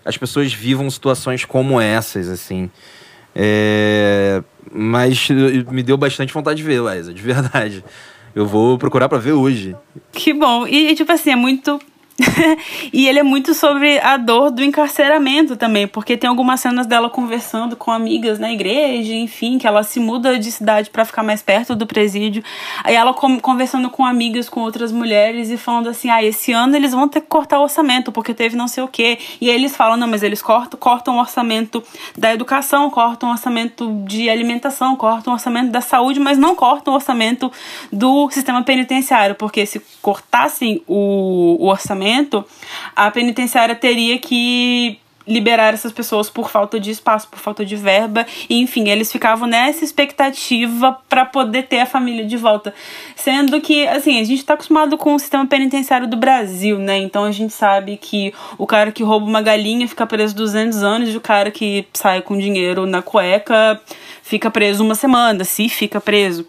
[0.05, 2.71] as pessoas vivam situações como essas, assim.
[3.35, 4.43] É...
[4.75, 7.85] Mas me deu bastante vontade de ver, Liza, de verdade.
[8.35, 9.77] Eu vou procurar para ver hoje.
[10.11, 10.67] Que bom.
[10.67, 11.79] E, tipo assim, é muito
[12.93, 17.11] e ele é muito sobre a dor do encarceramento também, porque tem algumas cenas dela
[17.11, 21.43] conversando com amigas na igreja, enfim, que ela se muda de cidade para ficar mais
[21.43, 22.43] perto do presídio.
[22.85, 26.93] Aí ela conversando com amigas, com outras mulheres e falando assim: "Ah, esse ano eles
[26.93, 29.19] vão ter que cortar o orçamento porque teve não sei o quê".
[29.41, 31.83] E aí eles falam: "Não, mas eles cortam, cortam o orçamento
[32.17, 36.93] da educação, cortam o orçamento de alimentação, cortam o orçamento da saúde, mas não cortam
[36.93, 37.51] o orçamento
[37.93, 42.12] do sistema penitenciário, porque se cortassem o, o orçamento
[42.95, 48.27] a penitenciária teria que liberar essas pessoas por falta de espaço, por falta de verba,
[48.49, 52.75] e enfim, eles ficavam nessa expectativa para poder ter a família de volta.
[53.15, 56.99] Sendo que, assim, a gente está acostumado com o sistema penitenciário do Brasil, né?
[56.99, 61.09] Então a gente sabe que o cara que rouba uma galinha fica preso 200 anos
[61.15, 63.81] e o cara que sai com dinheiro na cueca
[64.23, 66.47] fica preso uma semana, se fica preso.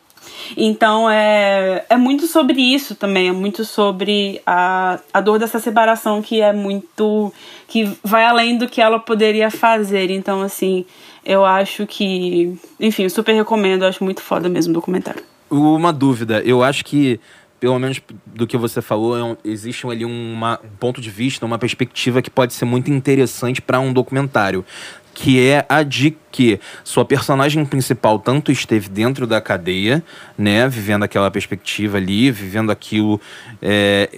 [0.56, 6.22] Então é, é muito sobre isso também, é muito sobre a, a dor dessa separação
[6.22, 7.34] que é muito.
[7.68, 10.10] que vai além do que ela poderia fazer.
[10.10, 10.86] Então, assim,
[11.26, 12.58] eu acho que.
[12.80, 15.24] Enfim, super recomendo, acho muito foda mesmo o documentário.
[15.50, 17.20] Uma dúvida, eu acho que
[17.64, 20.38] pelo menos do que você falou, é existe ali um
[20.82, 24.66] ponto de vista, uma perspectiva que pode ser muito interessante para um documentário
[25.14, 30.04] que é a de que sua personagem principal tanto esteve dentro da cadeia,
[30.38, 33.22] né, vivendo aquela perspectiva ali, vivendo aquilo
[33.62, 34.10] é,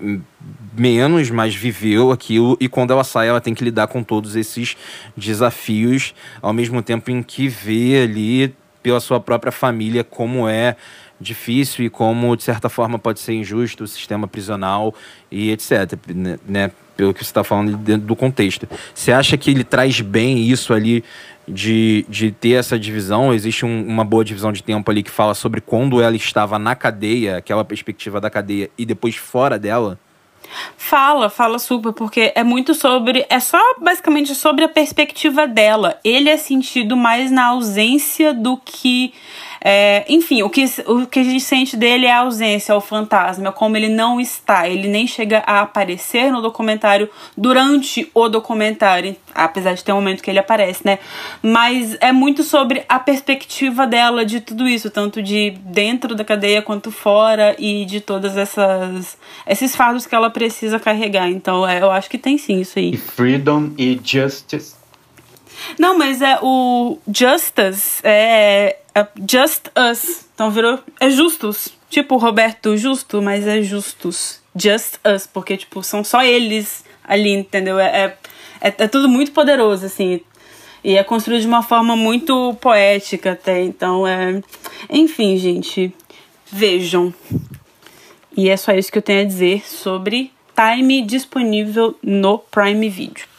[0.77, 4.77] menos, mas viveu aquilo, e quando ela sai, ela tem que lidar com todos esses
[5.15, 10.75] desafios, ao mesmo tempo em que vê ali pela sua própria família como é
[11.19, 14.93] difícil e como, de certa forma, pode ser injusto o sistema prisional
[15.31, 15.97] e etc.
[16.45, 16.71] Né?
[16.95, 18.67] Pelo que você está falando dentro do contexto.
[18.93, 21.03] Você acha que ele traz bem isso ali
[21.47, 23.33] de, de ter essa divisão?
[23.33, 26.75] Existe um, uma boa divisão de tempo ali que fala sobre quando ela estava na
[26.75, 29.99] cadeia, aquela perspectiva da cadeia, e depois fora dela?
[30.77, 33.25] Fala, fala super, porque é muito sobre.
[33.29, 35.99] É só basicamente sobre a perspectiva dela.
[36.03, 39.13] Ele é sentido mais na ausência do que
[39.67, 42.79] é, enfim, o que, o que a gente sente dele é a ausência, é o
[42.79, 44.69] fantasma, é como ele não está.
[44.69, 50.21] Ele nem chega a aparecer no documentário durante o documentário, apesar de ter um momento
[50.21, 50.99] que ele aparece, né?
[51.41, 56.61] Mas é muito sobre a perspectiva dela de tudo isso, tanto de dentro da cadeia
[56.61, 61.27] quanto fora e de todas essas esses fardos que ela precisa carregar.
[61.27, 62.91] Então, é, eu acho que tem sim isso aí.
[62.91, 64.75] E freedom e justice.
[65.79, 68.84] Não, mas é o Justice é é
[69.29, 70.25] just Us.
[70.33, 70.79] Então virou.
[70.99, 71.69] É Justus.
[71.89, 74.41] Tipo Roberto Justo, mas é Justus.
[74.55, 75.27] Just Us.
[75.27, 77.79] Porque, tipo, são só eles ali, entendeu?
[77.79, 78.17] É, é,
[78.61, 80.21] é, é tudo muito poderoso, assim.
[80.83, 83.61] E é construído de uma forma muito poética até.
[83.61, 84.41] Então é.
[84.89, 85.93] Enfim, gente.
[86.51, 87.13] Vejam.
[88.37, 93.34] E é só isso que eu tenho a dizer sobre Time disponível no Prime Video.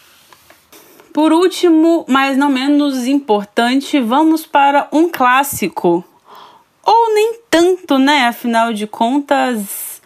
[1.16, 6.04] Por último, mas não menos importante, vamos para um clássico.
[6.84, 8.26] Ou nem tanto, né?
[8.26, 10.02] Afinal de contas,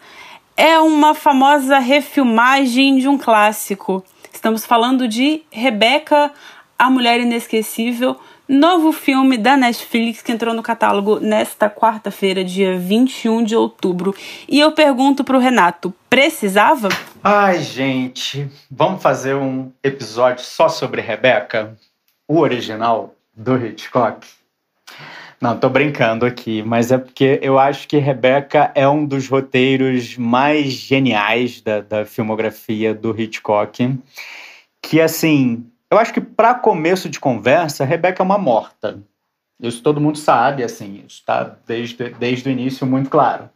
[0.55, 4.01] é uma famosa refilmagem de um clássico.
[4.31, 6.31] Estamos falando de Rebeca,
[6.79, 8.15] a Mulher Inesquecível,
[8.47, 14.13] Novo filme da Netflix que entrou no catálogo nesta quarta-feira, dia 21 de outubro.
[14.45, 16.89] E eu pergunto pro Renato, precisava?
[17.23, 21.77] Ai, gente, vamos fazer um episódio só sobre Rebeca?
[22.27, 24.27] O original do Hitchcock?
[25.39, 30.17] Não, tô brincando aqui, mas é porque eu acho que Rebeca é um dos roteiros
[30.17, 33.99] mais geniais da, da filmografia do Hitchcock.
[34.81, 38.99] Que, assim, eu acho que para começo de conversa, Rebeca é uma morta.
[39.61, 43.47] Isso todo mundo sabe, assim, está desde, desde o início muito claro.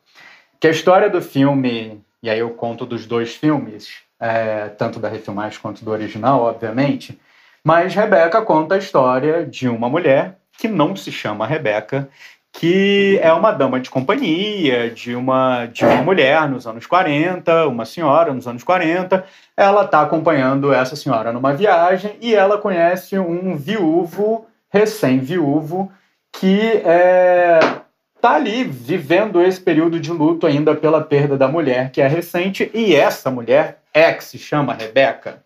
[0.60, 5.08] Que a história do filme, e aí eu conto dos dois filmes, é, tanto da
[5.08, 7.20] refilmagem quanto do original, obviamente,
[7.64, 12.10] mas Rebeca conta a história de uma mulher que não se chama Rebeca,
[12.52, 17.86] que é uma dama de companhia de uma, de uma mulher nos anos 40, uma
[17.86, 19.24] senhora nos anos 40.
[19.56, 25.92] Ela está acompanhando essa senhora numa viagem e ela conhece um viúvo, recém-viúvo,
[26.34, 27.60] que é,
[28.26, 32.72] tá ali vivendo esse período de luto ainda pela perda da mulher, que é recente,
[32.74, 35.44] e essa mulher é que se chama Rebeca.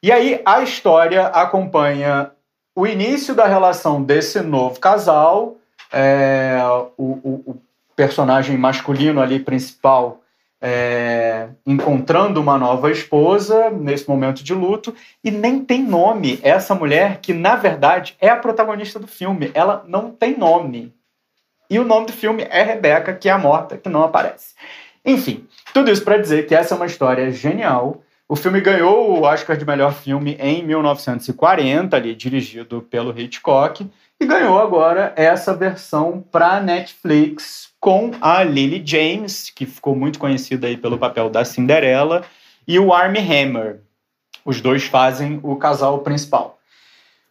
[0.00, 2.30] E aí a história acompanha
[2.72, 5.56] o início da relação desse novo casal,
[5.92, 6.56] é,
[6.96, 7.56] o, o, o,
[7.96, 10.20] personagem masculino ali principal
[10.62, 17.18] é, encontrando uma nova esposa nesse momento de luto e nem tem nome essa mulher
[17.20, 19.50] que na verdade é a protagonista do filme.
[19.52, 20.94] Ela não tem nome.
[21.68, 24.54] E o nome do filme é Rebeca, que é a morta, que não aparece.
[25.04, 28.02] Enfim, tudo isso para dizer que essa é uma história genial.
[28.26, 33.86] O filme ganhou o Oscar de melhor filme em 1940, ali dirigido pelo Hitchcock,
[34.18, 40.66] e ganhou agora essa versão para Netflix com a Lily James, que ficou muito conhecida
[40.66, 42.24] aí pelo papel da Cinderela,
[42.66, 43.82] e o Armie Hammer.
[44.42, 46.58] Os dois fazem o casal principal.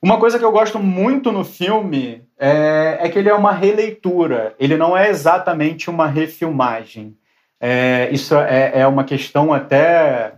[0.04, 4.54] Uma coisa que eu gosto muito no filme é, é que ele é uma releitura,
[4.60, 7.16] ele não é exatamente uma refilmagem.
[7.58, 10.34] É, isso é, é uma questão até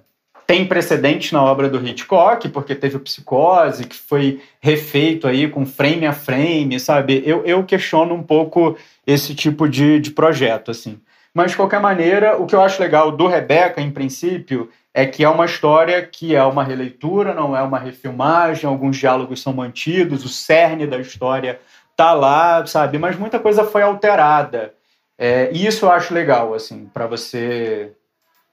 [0.46, 5.66] tem precedente na obra do Hitchcock, porque teve o Psicose, que foi refeito aí com
[5.66, 7.24] frame a frame, sabe?
[7.26, 11.00] Eu, eu questiono um pouco esse tipo de, de projeto, assim.
[11.34, 15.26] Mas, de qualquer maneira, o que eu acho legal do Rebeca, em princípio, é que
[15.26, 20.24] é uma história que é uma releitura, não é uma refilmagem, alguns diálogos são mantidos,
[20.24, 21.60] o cerne da história
[21.98, 22.98] tá lá, sabe?
[22.98, 24.74] Mas muita coisa foi alterada.
[25.18, 27.92] É, e isso eu acho legal, assim, para você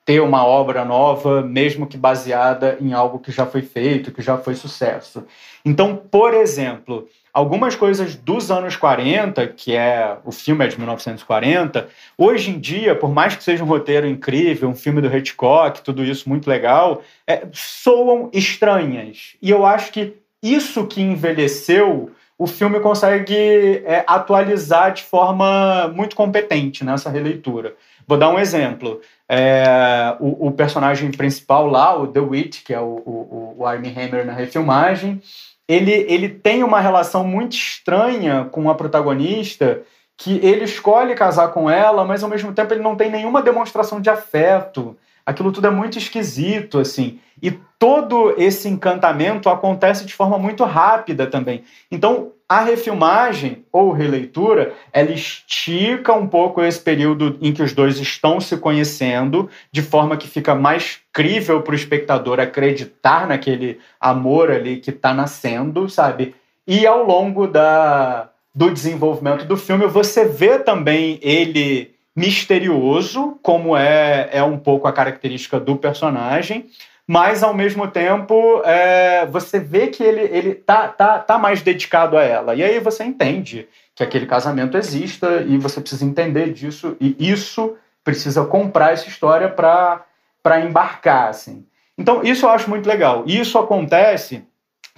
[0.05, 4.37] ter uma obra nova, mesmo que baseada em algo que já foi feito, que já
[4.37, 5.24] foi sucesso.
[5.64, 11.88] Então, por exemplo, algumas coisas dos anos 40, que é o filme é de 1940,
[12.18, 16.05] hoje em dia, por mais que seja um roteiro incrível, um filme do Hitchcock, tudo
[16.05, 19.35] isso muito legal, é, soam estranhas.
[19.40, 22.11] E eu acho que isso que envelheceu
[22.42, 27.75] o filme consegue é, atualizar de forma muito competente nessa releitura.
[28.05, 29.01] Vou dar um exemplo.
[29.29, 33.95] É, o, o, personagem principal lá, o The Witch, que é o, o, o Armie
[33.97, 35.23] Hammer na refilmagem,
[35.72, 39.82] ele, ele tem uma relação muito estranha com a protagonista,
[40.16, 44.00] que ele escolhe casar com ela, mas ao mesmo tempo ele não tem nenhuma demonstração
[44.00, 44.96] de afeto.
[45.24, 47.18] Aquilo tudo é muito esquisito, assim.
[47.40, 51.64] E todo esse encantamento acontece de forma muito rápida também.
[51.90, 57.99] Então, a refilmagem ou releitura, ela estica um pouco esse período em que os dois
[57.99, 64.51] estão se conhecendo, de forma que fica mais crível para o espectador acreditar naquele amor
[64.51, 66.35] ali que está nascendo, sabe?
[66.67, 74.29] E ao longo da, do desenvolvimento do filme, você vê também ele misterioso, como é,
[74.31, 76.67] é um pouco a característica do personagem,
[77.07, 82.17] mas ao mesmo tempo é, você vê que ele, ele tá, tá, tá mais dedicado
[82.17, 82.55] a ela.
[82.55, 87.77] E aí você entende que aquele casamento exista e você precisa entender disso, e isso
[88.03, 91.29] precisa comprar essa história para embarcar.
[91.29, 91.67] Assim.
[91.97, 93.25] Então, isso eu acho muito legal.
[93.27, 94.45] Isso acontece.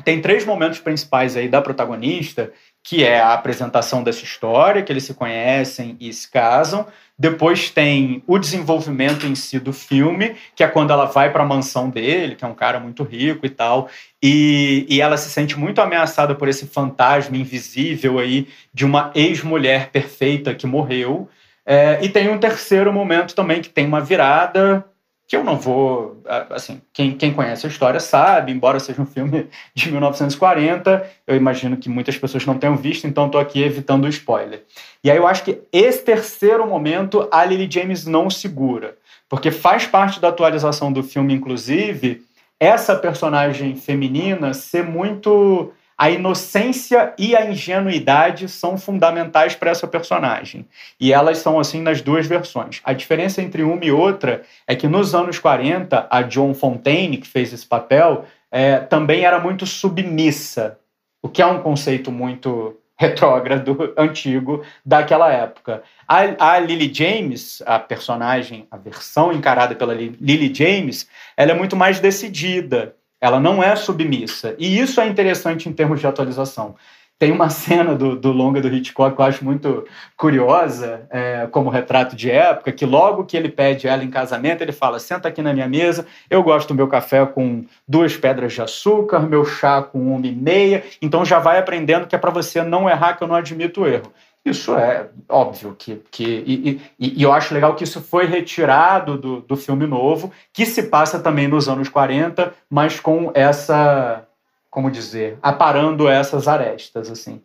[0.04, 2.52] Tem três momentos principais aí da protagonista,
[2.84, 6.86] que é a apresentação dessa história, que eles se conhecem e se casam.
[7.18, 11.46] Depois tem o desenvolvimento em si do filme, que é quando ela vai para a
[11.46, 13.88] mansão dele, que é um cara muito rico e tal,
[14.22, 19.88] e, e ela se sente muito ameaçada por esse fantasma invisível aí de uma ex-mulher
[19.90, 21.26] perfeita que morreu.
[21.64, 24.84] É, e tem um terceiro momento também que tem uma virada
[25.26, 29.48] que eu não vou, assim, quem, quem conhece a história sabe, embora seja um filme
[29.74, 34.08] de 1940, eu imagino que muitas pessoas não tenham visto, então estou aqui evitando o
[34.08, 34.64] spoiler.
[35.02, 38.96] E aí eu acho que esse terceiro momento a Lily James não segura,
[39.28, 42.22] porque faz parte da atualização do filme, inclusive,
[42.60, 50.66] essa personagem feminina ser muito a inocência e a ingenuidade são fundamentais para essa personagem.
[50.98, 52.80] E elas são assim nas duas versões.
[52.84, 57.28] A diferença entre uma e outra é que nos anos 40, a John Fontaine, que
[57.28, 60.78] fez esse papel, é, também era muito submissa,
[61.22, 65.82] o que é um conceito muito retrógrado, antigo daquela época.
[66.06, 71.76] A, a, Lily James, a personagem, a versão encarada pela Lily James, ela é muito
[71.76, 74.54] mais decidida ela não é submissa.
[74.58, 76.74] E isso é interessante em termos de atualização.
[77.18, 81.70] Tem uma cena do, do longa do Hitchcock que eu acho muito curiosa, é, como
[81.70, 85.40] retrato de época, que logo que ele pede ela em casamento, ele fala: senta aqui
[85.40, 89.80] na minha mesa, eu gosto do meu café com duas pedras de açúcar, meu chá
[89.80, 93.24] com uma e meia, então já vai aprendendo que é para você não errar, que
[93.24, 94.12] eu não admito o erro.
[94.44, 96.02] Isso é óbvio que.
[96.10, 100.30] que e, e, e, eu acho legal que isso foi retirado do, do filme novo,
[100.52, 104.26] que se passa também nos anos 40, mas com essa.
[104.70, 105.38] Como dizer?
[105.42, 107.40] Aparando essas arestas, assim.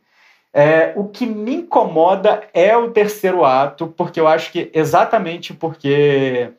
[0.53, 6.49] É, o que me incomoda é o terceiro ato, porque eu acho que exatamente porque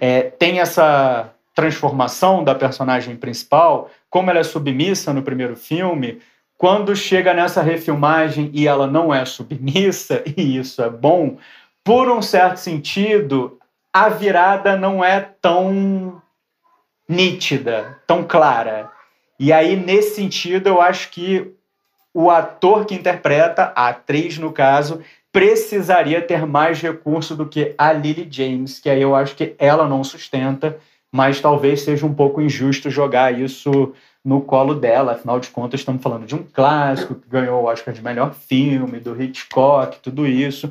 [0.00, 6.20] é, tem essa transformação da personagem principal, como ela é submissa no primeiro filme,
[6.58, 11.38] quando chega nessa refilmagem e ela não é submissa, e isso é bom,
[11.84, 13.58] por um certo sentido,
[13.92, 16.20] a virada não é tão
[17.08, 18.90] nítida, tão clara.
[19.38, 21.50] E aí, nesse sentido, eu acho que
[22.12, 25.00] o ator que interpreta, a atriz no caso,
[25.32, 29.86] precisaria ter mais recurso do que a Lily James, que aí eu acho que ela
[29.86, 30.78] não sustenta,
[31.12, 33.94] mas talvez seja um pouco injusto jogar isso
[34.28, 35.12] no colo dela.
[35.12, 39.00] Afinal de contas, estamos falando de um clássico que ganhou o Oscar de melhor filme,
[39.00, 40.70] do Hitchcock, tudo isso.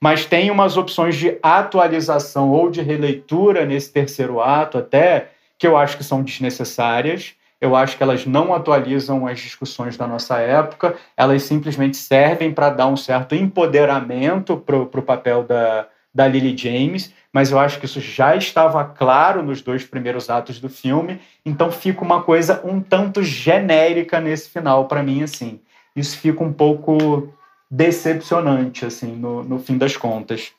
[0.00, 5.76] Mas tem umas opções de atualização ou de releitura nesse terceiro ato, até que eu
[5.76, 7.34] acho que são desnecessárias.
[7.60, 12.70] Eu acho que elas não atualizam as discussões da nossa época, elas simplesmente servem para
[12.70, 17.84] dar um certo empoderamento para o papel da, da Lily James, mas eu acho que
[17.84, 22.80] isso já estava claro nos dois primeiros atos do filme, então fica uma coisa um
[22.80, 25.60] tanto genérica nesse final para mim, assim.
[25.94, 27.28] Isso fica um pouco
[27.70, 30.52] decepcionante, assim, no, no fim das contas.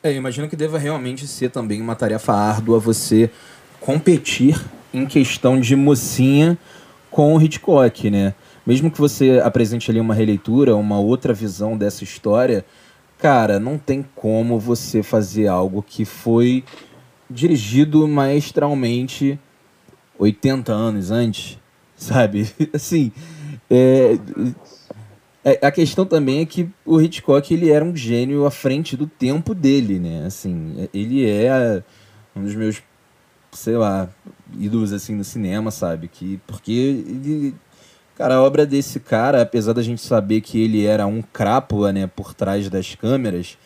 [0.00, 3.28] É, imagino que deva realmente ser também uma tarefa árdua você
[3.80, 4.64] competir
[4.94, 6.56] em questão de mocinha
[7.10, 8.32] com o Hitchcock, né?
[8.64, 12.64] Mesmo que você apresente ali uma releitura, uma outra visão dessa história,
[13.22, 16.64] cara, não tem como você fazer algo que foi
[17.30, 19.38] dirigido maestralmente
[20.18, 21.56] 80 anos antes,
[21.94, 22.50] sabe?
[22.74, 23.12] Assim,
[23.70, 24.18] é,
[25.44, 29.06] é, a questão também é que o Hitchcock ele era um gênio à frente do
[29.06, 30.26] tempo dele, né?
[30.26, 31.80] Assim, ele é
[32.34, 32.82] um dos meus
[33.52, 34.08] sei lá,
[34.58, 36.08] ídolos assim no cinema, sabe?
[36.08, 37.54] Que, porque ele.
[38.16, 42.06] Cara, a obra desse cara, apesar da gente saber que ele era um crápula, né,
[42.06, 43.56] por trás das câmeras,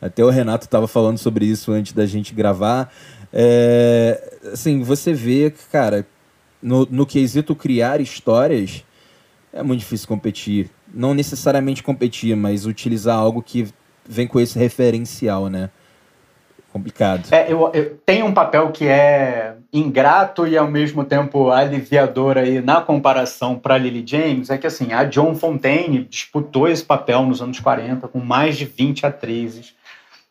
[0.00, 2.92] até o Renato estava falando sobre isso antes da gente gravar.
[3.32, 6.06] É, assim, você vê que, cara,
[6.62, 8.84] no, no quesito criar histórias,
[9.52, 10.70] é muito difícil competir.
[10.92, 13.68] Não necessariamente competir, mas utilizar algo que
[14.08, 15.70] vem com esse referencial, né?
[16.72, 17.28] complicado.
[17.30, 22.60] É, eu, eu tem um papel que é ingrato e ao mesmo tempo aliviador aí
[22.60, 27.40] na comparação para Lily James, é que assim, a John Fontaine disputou esse papel nos
[27.40, 29.74] anos 40 com mais de 20 atrizes,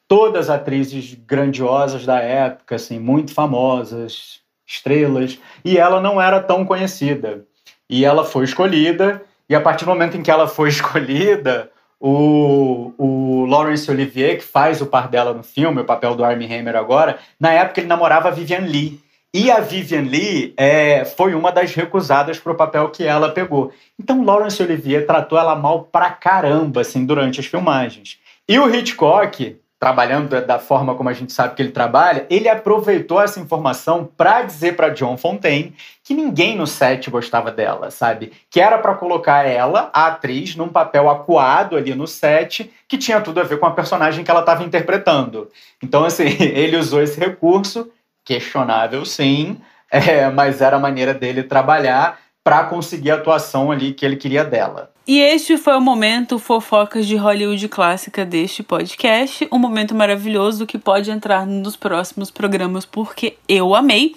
[0.08, 7.46] todas atrizes grandiosas da época, assim, muito famosas, estrelas, e ela não era tão conhecida.
[7.90, 12.94] E ela foi escolhida, e a partir do momento em que ela foi escolhida, o,
[12.98, 16.76] o Laurence Olivier, que faz o par dela no filme, o papel do Armie Hammer
[16.76, 19.00] agora, na época ele namorava a Vivian Lee.
[19.32, 23.72] E a Vivian Lee é, foi uma das recusadas para o papel que ela pegou.
[24.00, 28.18] Então Laurence Olivier tratou ela mal pra caramba, assim, durante as filmagens.
[28.48, 33.22] E o Hitchcock, trabalhando da forma como a gente sabe que ele trabalha, ele aproveitou
[33.22, 38.34] essa informação para dizer para John Fontaine que ninguém no set gostava dela, sabe?
[38.50, 43.22] Que era para colocar ela, a atriz, num papel acuado ali no set, que tinha
[43.22, 45.48] tudo a ver com a personagem que ela estava interpretando.
[45.82, 47.90] Então, assim, ele usou esse recurso,
[48.30, 49.58] questionável sim,
[49.90, 54.46] é, mas era a maneira dele trabalhar para conseguir a atuação ali que ele queria
[54.46, 54.92] dela.
[55.06, 60.78] E este foi o momento fofocas de Hollywood clássica deste podcast, um momento maravilhoso que
[60.78, 64.16] pode entrar nos próximos programas porque eu amei.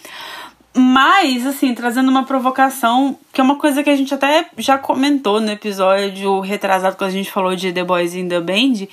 [0.74, 5.40] Mas, assim, trazendo uma provocação, que é uma coisa que a gente até já comentou
[5.40, 8.86] no episódio retrasado quando a gente falou de The Boys in the Band,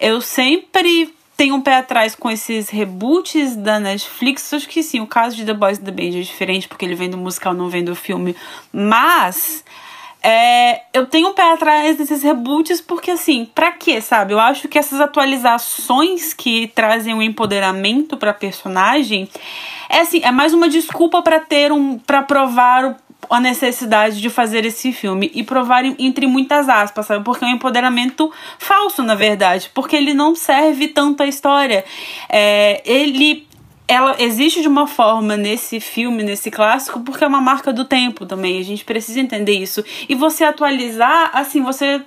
[0.00, 4.52] eu sempre tenho um pé atrás com esses reboots da Netflix.
[4.52, 6.94] Acho que sim, o caso de The Boys in the Band é diferente porque ele
[6.94, 8.34] vem do musical, não vem do filme.
[8.72, 9.62] Mas
[10.22, 14.32] é, eu tenho um pé atrás desses reboots porque, assim, pra quê, sabe?
[14.32, 19.28] Eu acho que essas atualizações que trazem um empoderamento pra personagem
[19.88, 21.98] é assim, é mais uma desculpa para ter um.
[21.98, 22.96] para provar
[23.30, 27.24] a necessidade de fazer esse filme e provar entre muitas aspas, sabe?
[27.24, 31.84] Porque é um empoderamento falso, na verdade, porque ele não serve tanto à história.
[32.28, 33.46] É, ele
[33.88, 38.26] ela existe de uma forma nesse filme, nesse clássico, porque é uma marca do tempo
[38.26, 38.58] também.
[38.58, 39.84] A gente precisa entender isso.
[40.08, 42.02] E você atualizar, assim, você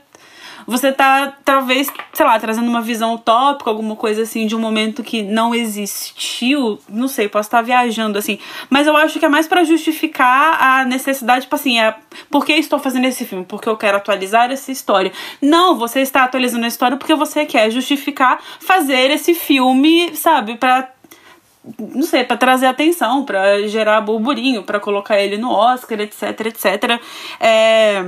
[0.69, 5.03] você tá talvez, sei lá, trazendo uma visão utópica, alguma coisa assim de um momento
[5.03, 8.37] que não existiu, não sei, posso estar viajando assim,
[8.69, 11.95] mas eu acho que é mais para justificar a necessidade, tipo assim, é,
[12.29, 13.45] por que estou fazendo esse filme?
[13.45, 15.11] Porque eu quero atualizar essa história.
[15.41, 20.89] Não, você está atualizando a história porque você quer justificar fazer esse filme, sabe, para
[21.77, 27.01] não sei, para trazer atenção, para gerar burburinho, para colocar ele no Oscar, etc, etc.
[27.39, 28.05] É...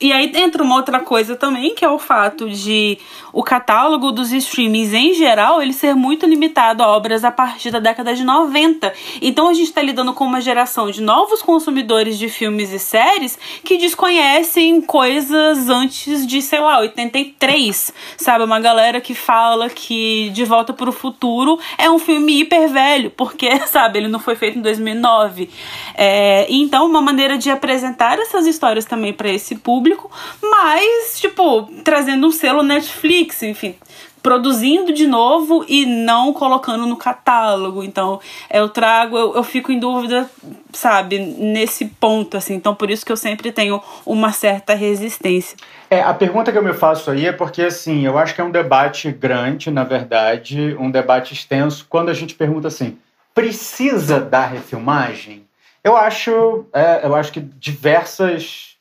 [0.00, 2.98] E aí entra uma outra coisa também, que é o fato de
[3.32, 7.80] o catálogo dos streamings em geral, ele ser muito limitado a obras a partir da
[7.80, 8.92] década de 90.
[9.20, 13.36] Então a gente está lidando com uma geração de novos consumidores de filmes e séries
[13.64, 17.92] que desconhecem coisas antes de, sei lá, 83.
[18.16, 22.68] Sabe, uma galera que fala que De Volta para o Futuro é um filme hiper
[22.68, 25.50] velho, porque, sabe, ele não foi feito em 2009.
[25.96, 30.10] É, então, uma maneira de apresentar essas histórias também para esse público público,
[30.42, 33.74] mas, tipo, trazendo um selo Netflix, enfim,
[34.22, 37.82] produzindo de novo e não colocando no catálogo.
[37.82, 38.20] Então,
[38.50, 40.28] eu trago, eu, eu fico em dúvida,
[40.72, 42.54] sabe, nesse ponto, assim.
[42.54, 45.56] Então, por isso que eu sempre tenho uma certa resistência.
[45.90, 48.44] É, a pergunta que eu me faço aí é porque, assim, eu acho que é
[48.44, 52.98] um debate grande, na verdade, um debate extenso, quando a gente pergunta assim,
[53.34, 55.46] precisa da refilmagem?
[55.82, 58.77] Eu acho, é, eu acho que diversas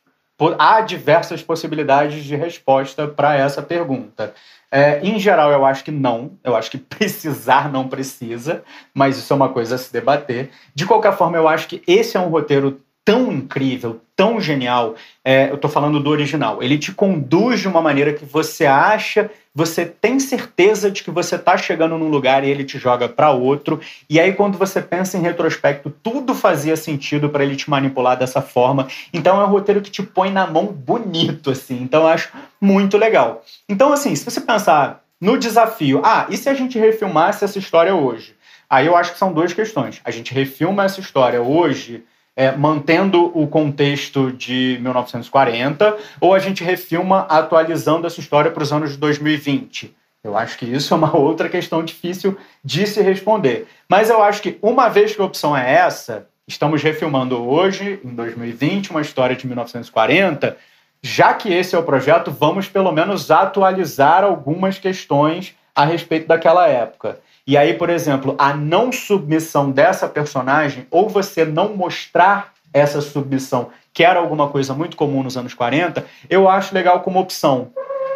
[0.57, 4.33] há diversas possibilidades de resposta para essa pergunta.
[4.71, 6.31] É, em geral, eu acho que não.
[6.43, 8.63] Eu acho que precisar não precisa,
[8.93, 10.49] mas isso é uma coisa a se debater.
[10.73, 14.95] De qualquer forma, eu acho que esse é um roteiro tão incrível, tão genial.
[15.23, 16.61] É, eu estou falando do original.
[16.61, 21.33] Ele te conduz de uma maneira que você acha, você tem certeza de que você
[21.33, 23.81] está chegando num lugar e ele te joga para outro.
[24.07, 28.39] E aí, quando você pensa em retrospecto, tudo fazia sentido para ele te manipular dessa
[28.39, 28.87] forma.
[29.11, 31.81] Então, é um roteiro que te põe na mão bonito, assim.
[31.81, 32.29] Então, eu acho
[32.61, 33.43] muito legal.
[33.67, 37.95] Então, assim, se você pensar no desafio, ah, e se a gente refilmasse essa história
[37.95, 38.35] hoje?
[38.69, 39.99] Aí eu acho que são duas questões.
[40.03, 42.03] A gente refilma essa história hoje
[42.37, 48.71] é, mantendo o contexto de 1940, ou a gente refilma atualizando essa história para os
[48.71, 49.95] anos de 2020?
[50.23, 53.67] Eu acho que isso é uma outra questão difícil de se responder.
[53.89, 58.13] Mas eu acho que, uma vez que a opção é essa, estamos refilmando hoje, em
[58.13, 60.55] 2020, uma história de 1940.
[61.01, 66.67] Já que esse é o projeto, vamos pelo menos atualizar algumas questões a respeito daquela
[66.67, 67.19] época.
[67.47, 73.69] E aí, por exemplo, a não submissão dessa personagem, ou você não mostrar essa submissão,
[73.93, 77.71] que era alguma coisa muito comum nos anos 40, eu acho legal como opção.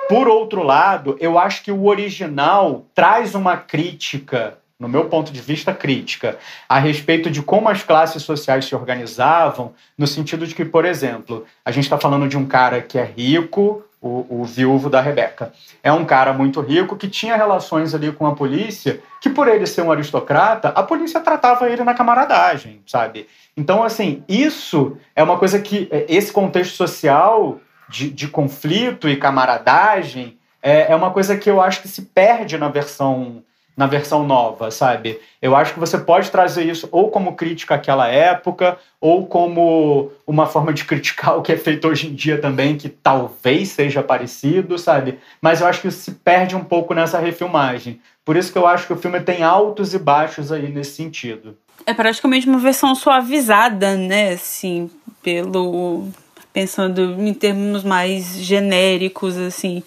[0.09, 5.39] Por outro lado, eu acho que o original traz uma crítica, no meu ponto de
[5.39, 10.65] vista, crítica, a respeito de como as classes sociais se organizavam, no sentido de que,
[10.65, 14.89] por exemplo, a gente está falando de um cara que é rico, o, o viúvo
[14.89, 15.54] da Rebeca.
[15.84, 19.68] É um cara muito rico que tinha relações ali com a polícia, que por ele
[19.68, 23.28] ser um aristocrata, a polícia tratava ele na camaradagem, sabe?
[23.56, 29.16] Então, assim, isso é uma coisa que é, esse contexto social de, de conflito e
[29.16, 33.43] camaradagem é, é uma coisa que eu acho que se perde na versão
[33.82, 35.19] na versão nova, sabe?
[35.41, 40.45] Eu acho que você pode trazer isso ou como crítica àquela época, ou como uma
[40.45, 44.77] forma de criticar o que é feito hoje em dia também, que talvez seja parecido,
[44.77, 45.17] sabe?
[45.41, 47.99] Mas eu acho que isso se perde um pouco nessa refilmagem.
[48.23, 51.57] Por isso que eu acho que o filme tem altos e baixos aí nesse sentido.
[51.84, 54.34] É praticamente uma versão suavizada, né?
[54.34, 54.91] Assim,
[55.23, 56.07] pelo.
[56.53, 59.82] Pensando em termos mais genéricos, assim.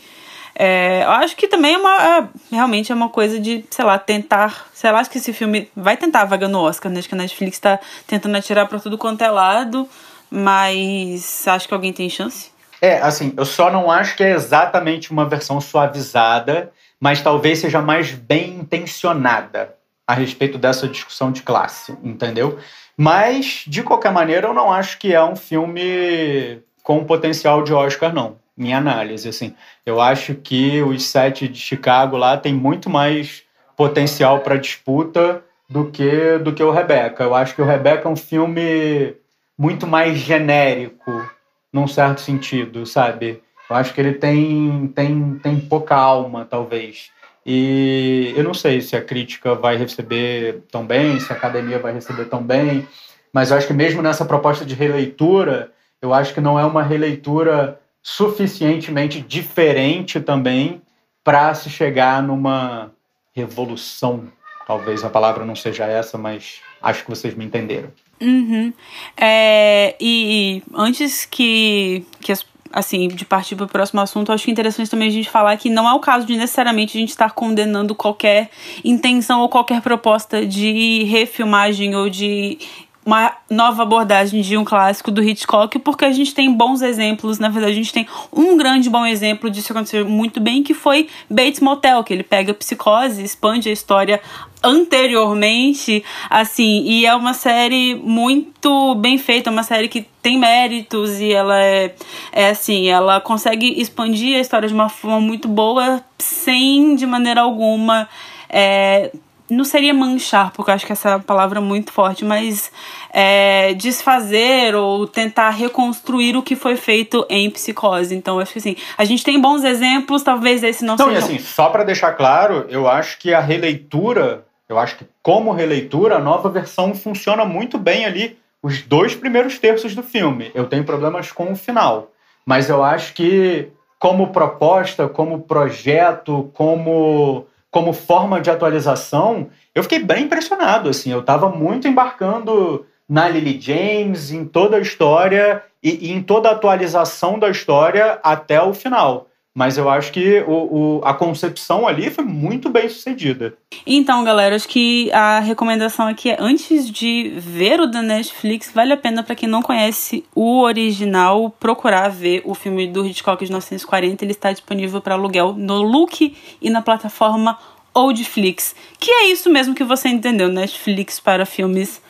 [0.56, 2.02] É, eu acho que também é uma.
[2.02, 4.66] É, realmente é uma coisa de, sei lá, tentar.
[4.72, 7.00] Sei lá, acho que esse filme vai tentar a vaga no Oscar, né?
[7.00, 9.88] Acho que a Netflix tá tentando atirar pra tudo quanto é lado,
[10.30, 12.52] mas acho que alguém tem chance.
[12.80, 17.80] É, assim, eu só não acho que é exatamente uma versão suavizada, mas talvez seja
[17.80, 19.74] mais bem intencionada
[20.06, 22.58] a respeito dessa discussão de classe, entendeu?
[22.96, 28.12] Mas, de qualquer maneira, eu não acho que é um filme com potencial de Oscar,
[28.12, 29.28] não minha análise.
[29.28, 33.42] Assim, eu acho que os sete de Chicago lá tem muito mais
[33.76, 37.24] potencial para disputa do que do que o Rebeca.
[37.24, 39.16] Eu acho que o Rebeca é um filme
[39.58, 41.28] muito mais genérico,
[41.72, 43.42] num certo sentido, sabe?
[43.68, 47.10] Eu acho que ele tem, tem, tem pouca alma, talvez.
[47.46, 51.92] E eu não sei se a crítica vai receber tão bem, se a academia vai
[51.92, 52.86] receber tão bem,
[53.32, 56.82] mas eu acho que mesmo nessa proposta de releitura, eu acho que não é uma
[56.82, 60.82] releitura suficientemente diferente também
[61.24, 62.92] para se chegar numa
[63.34, 64.30] revolução.
[64.66, 67.90] Talvez a palavra não seja essa, mas acho que vocês me entenderam.
[68.20, 68.74] Uhum.
[69.16, 74.50] É, e, antes que, que as, assim, de partir para o próximo assunto, acho que
[74.50, 77.32] interessante também a gente falar que não é o caso de necessariamente a gente estar
[77.32, 78.50] condenando qualquer
[78.84, 82.58] intenção ou qualquer proposta de refilmagem ou de
[83.04, 87.48] uma nova abordagem de um clássico do Hitchcock, porque a gente tem bons exemplos, na
[87.48, 91.60] verdade a gente tem um grande bom exemplo disso acontecer muito bem, que foi Bates
[91.60, 94.20] Motel, que ele pega psicose, expande a história
[94.62, 101.30] anteriormente, assim, e é uma série muito bem feita, uma série que tem méritos e
[101.32, 101.94] ela é,
[102.32, 107.42] é assim, ela consegue expandir a história de uma forma muito boa, sem de maneira
[107.42, 108.08] alguma
[108.48, 109.10] é,
[109.48, 112.72] não seria manchar, porque eu acho que essa é palavra é muito forte, mas
[113.12, 118.14] é, desfazer ou tentar reconstruir o que foi feito em psicose.
[118.14, 121.20] Então, acho que assim, a gente tem bons exemplos, talvez esse não, não seja.
[121.20, 125.52] E assim, só para deixar claro, eu acho que a releitura, eu acho que como
[125.52, 130.50] releitura, a nova versão funciona muito bem ali os dois primeiros terços do filme.
[130.54, 132.10] Eu tenho problemas com o final,
[132.46, 133.68] mas eu acho que
[133.98, 140.88] como proposta, como projeto, como como forma de atualização, eu fiquei bem impressionado.
[140.88, 146.22] Assim, eu estava muito embarcando na Lily James, em toda a história e, e, em
[146.22, 149.26] toda a atualização da história até o final.
[149.56, 153.56] Mas eu acho que o, o, a concepção ali foi muito bem sucedida.
[153.86, 158.92] Então, galera, acho que a recomendação aqui é antes de ver o da Netflix, vale
[158.92, 163.50] a pena para quem não conhece o original procurar ver o filme do Hitchcock de
[163.50, 164.24] 1940.
[164.24, 167.56] Ele está disponível para aluguel no Look e na plataforma
[167.94, 172.02] Oldflix, que é isso mesmo que você entendeu, Netflix para filmes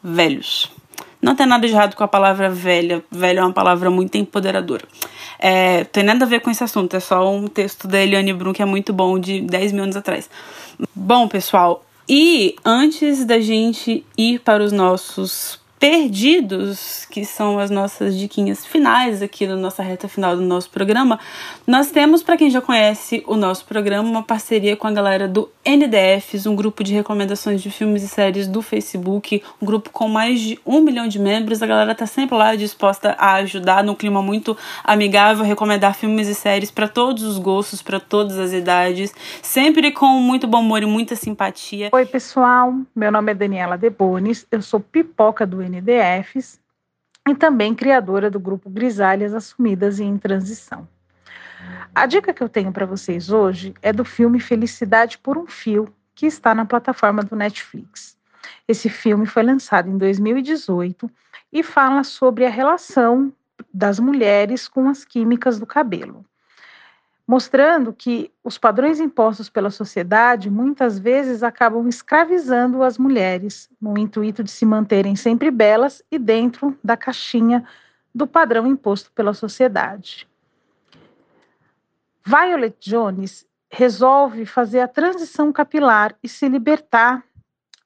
[0.00, 0.70] velhos.
[1.22, 3.02] Não tem nada de errado com a palavra velha.
[3.08, 4.84] Velha é uma palavra muito empoderadora.
[5.38, 8.52] É, tem nada a ver com esse assunto, é só um texto da Eliane Brum
[8.52, 10.28] que é muito bom, de 10 mil anos atrás.
[10.94, 18.16] Bom, pessoal, e antes da gente ir para os nossos perdidos, que são as nossas
[18.16, 21.18] diquinhas finais aqui na nossa reta final do nosso programa,
[21.66, 25.50] nós temos, para quem já conhece o nosso programa, uma parceria com a galera do
[25.66, 30.38] NDFs, um grupo de recomendações de filmes e séries do Facebook, um grupo com mais
[30.40, 31.60] de um milhão de membros.
[31.60, 36.34] A galera tá sempre lá disposta a ajudar, num clima muito amigável, recomendar filmes e
[36.34, 39.12] séries para todos os gostos, para todas as idades,
[39.42, 41.88] sempre com muito bom humor e muita simpatia.
[41.92, 45.71] Oi, pessoal, meu nome é Daniela Debonis, eu sou pipoca do NDFs
[47.28, 50.88] e também criadora do grupo Grisalhas Assumidas e em Transição.
[51.94, 55.92] A dica que eu tenho para vocês hoje é do filme Felicidade por um Fio,
[56.14, 58.18] que está na plataforma do Netflix.
[58.66, 61.10] Esse filme foi lançado em 2018
[61.52, 63.32] e fala sobre a relação
[63.72, 66.24] das mulheres com as químicas do cabelo
[67.26, 74.42] mostrando que os padrões impostos pela sociedade muitas vezes acabam escravizando as mulheres, no intuito
[74.42, 77.64] de se manterem sempre belas e dentro da caixinha
[78.14, 80.28] do padrão imposto pela sociedade.
[82.24, 87.24] Violet Jones resolve fazer a transição capilar e se libertar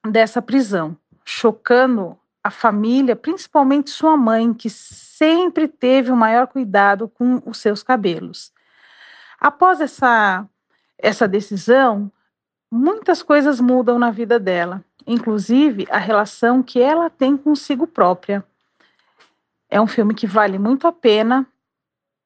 [0.05, 7.41] dessa prisão, chocando a família, principalmente sua mãe, que sempre teve o maior cuidado com
[7.45, 8.53] os seus cabelos.
[9.39, 10.45] Após essa,
[10.97, 12.11] essa decisão,
[12.71, 18.43] muitas coisas mudam na vida dela, inclusive a relação que ela tem consigo própria.
[19.69, 21.45] É um filme que vale muito a pena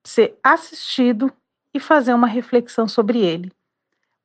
[0.04, 1.32] ser assistido
[1.74, 3.52] e fazer uma reflexão sobre ele.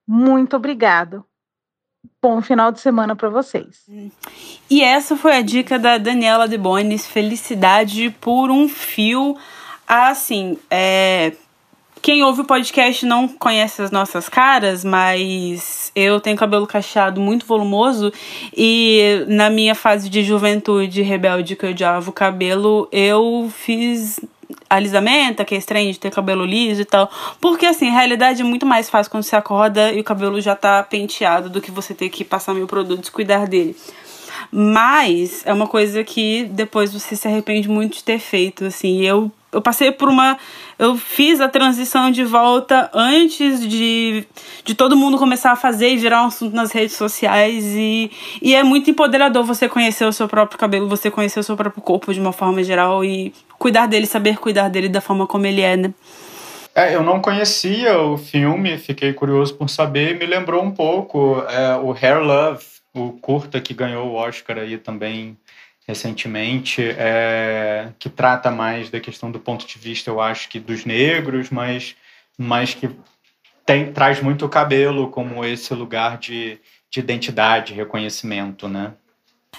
[0.07, 1.25] Muito obrigado.
[2.23, 3.85] Bom final de semana para vocês.
[4.71, 9.37] E essa foi a dica da Daniela De Bonis, Felicidade por um Fio.
[9.87, 11.37] Assim, é,
[12.07, 17.45] quem ouve o podcast não conhece as nossas caras, mas eu tenho cabelo cacheado muito
[17.45, 18.13] volumoso
[18.57, 24.21] e na minha fase de juventude rebelde que eu odiava o cabelo, eu fiz
[24.71, 27.11] alisamento, que é estranho de ter cabelo liso e tal.
[27.41, 30.55] Porque, assim, a realidade é muito mais fácil quando você acorda e o cabelo já
[30.55, 33.77] tá penteado do que você ter que passar mil produtos e cuidar dele.
[34.53, 39.03] Mas é uma coisa que depois você se arrepende muito de ter feito, assim.
[39.03, 40.39] Eu eu passei por uma.
[40.79, 44.27] Eu fiz a transição de volta antes de,
[44.63, 47.65] de todo mundo começar a fazer e virar um assunto nas redes sociais.
[47.75, 48.11] E,
[48.43, 51.83] e é muito empoderador você conhecer o seu próprio cabelo, você conhecer o seu próprio
[51.83, 55.63] corpo de uma forma geral e cuidar dele, saber cuidar dele da forma como ele
[55.63, 55.95] é, né?
[56.75, 61.75] É, eu não conhecia o filme, fiquei curioso por saber, me lembrou um pouco é,
[61.79, 62.63] o Hair Love,
[62.93, 65.39] o curta que ganhou o Oscar aí também
[65.87, 70.85] recentemente, é, que trata mais da questão do ponto de vista, eu acho que dos
[70.85, 71.95] negros, mas,
[72.37, 72.91] mas que
[73.65, 76.59] tem, traz muito o cabelo como esse lugar de,
[76.91, 78.93] de identidade, reconhecimento, né?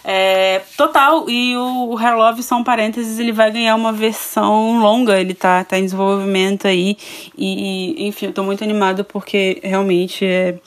[0.03, 5.19] É, total, e o, o Hair Love, são parênteses, ele vai ganhar uma versão longa,
[5.19, 6.97] ele tá, tá em desenvolvimento aí,
[7.37, 10.59] e enfim, eu tô muito animada porque realmente é,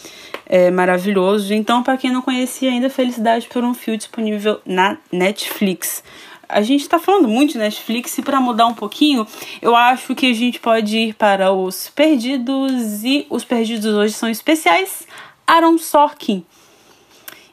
[0.53, 1.55] é maravilhoso.
[1.55, 6.03] Então, para quem não conhecia ainda, felicidade por um fio disponível na Netflix.
[6.49, 9.25] A gente está falando muito de Netflix e para mudar um pouquinho,
[9.63, 14.29] eu acho que a gente pode ir para os perdidos e os perdidos hoje são
[14.29, 15.07] especiais.
[15.47, 16.45] Aaron Sorkin.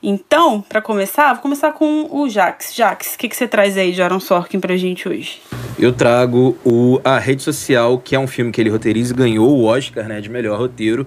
[0.02, 2.74] Então, para começar, vou começar com o Jax.
[2.74, 5.40] Jax, o que, que você traz aí de Aaron Sorkin pra gente hoje?
[5.78, 9.50] Eu trago o A Rede Social, que é um filme que ele roteiriza e ganhou
[9.50, 11.06] o Oscar né, de melhor roteiro,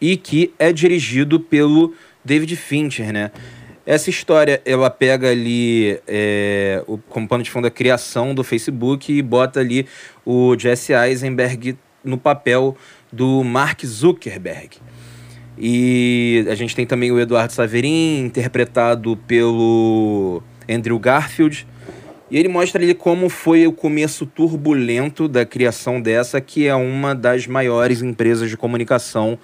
[0.00, 1.94] e que é dirigido pelo
[2.24, 3.30] David Fincher, né?
[3.84, 9.12] Essa história, ela pega ali é, o, como pano de fundo a criação do Facebook
[9.12, 9.86] e bota ali
[10.24, 12.76] o Jesse Eisenberg no papel
[13.12, 14.78] do Mark Zuckerberg.
[15.58, 21.66] E a gente tem também o Eduardo Saverin, interpretado pelo Andrew Garfield.
[22.30, 27.14] E ele mostra ali como foi o começo turbulento da criação dessa, que é uma
[27.14, 29.38] das maiores empresas de comunicação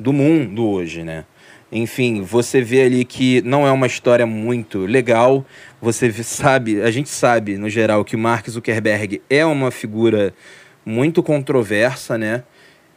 [0.00, 1.24] do mundo hoje, né?
[1.70, 5.46] Enfim, você vê ali que não é uma história muito legal.
[5.80, 10.34] Você sabe, a gente sabe, no geral, que Mark Zuckerberg é uma figura
[10.84, 12.42] muito controversa, né?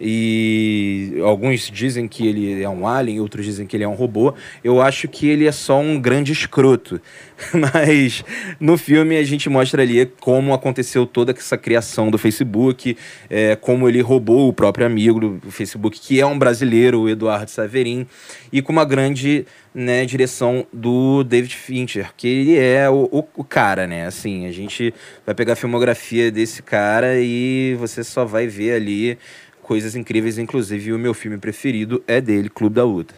[0.06, 4.34] E alguns dizem que ele é um alien, outros dizem que ele é um robô.
[4.62, 7.00] Eu acho que ele é só um grande escroto.
[7.74, 8.24] Mas
[8.60, 12.98] no filme a gente mostra ali como aconteceu toda essa criação do Facebook,
[13.30, 17.50] é, como ele roubou o próprio amigo do Facebook, que é um brasileiro, o Eduardo
[17.50, 18.06] Saverin,
[18.52, 23.44] e com uma grande né, direção do David Fincher, que ele é o, o, o,
[23.44, 24.06] cara, né?
[24.06, 24.94] Assim, a gente
[25.26, 29.18] vai pegar a filmografia desse cara e você só vai ver ali
[29.64, 33.16] coisas incríveis, inclusive o meu filme preferido é dele, Clube da Luta.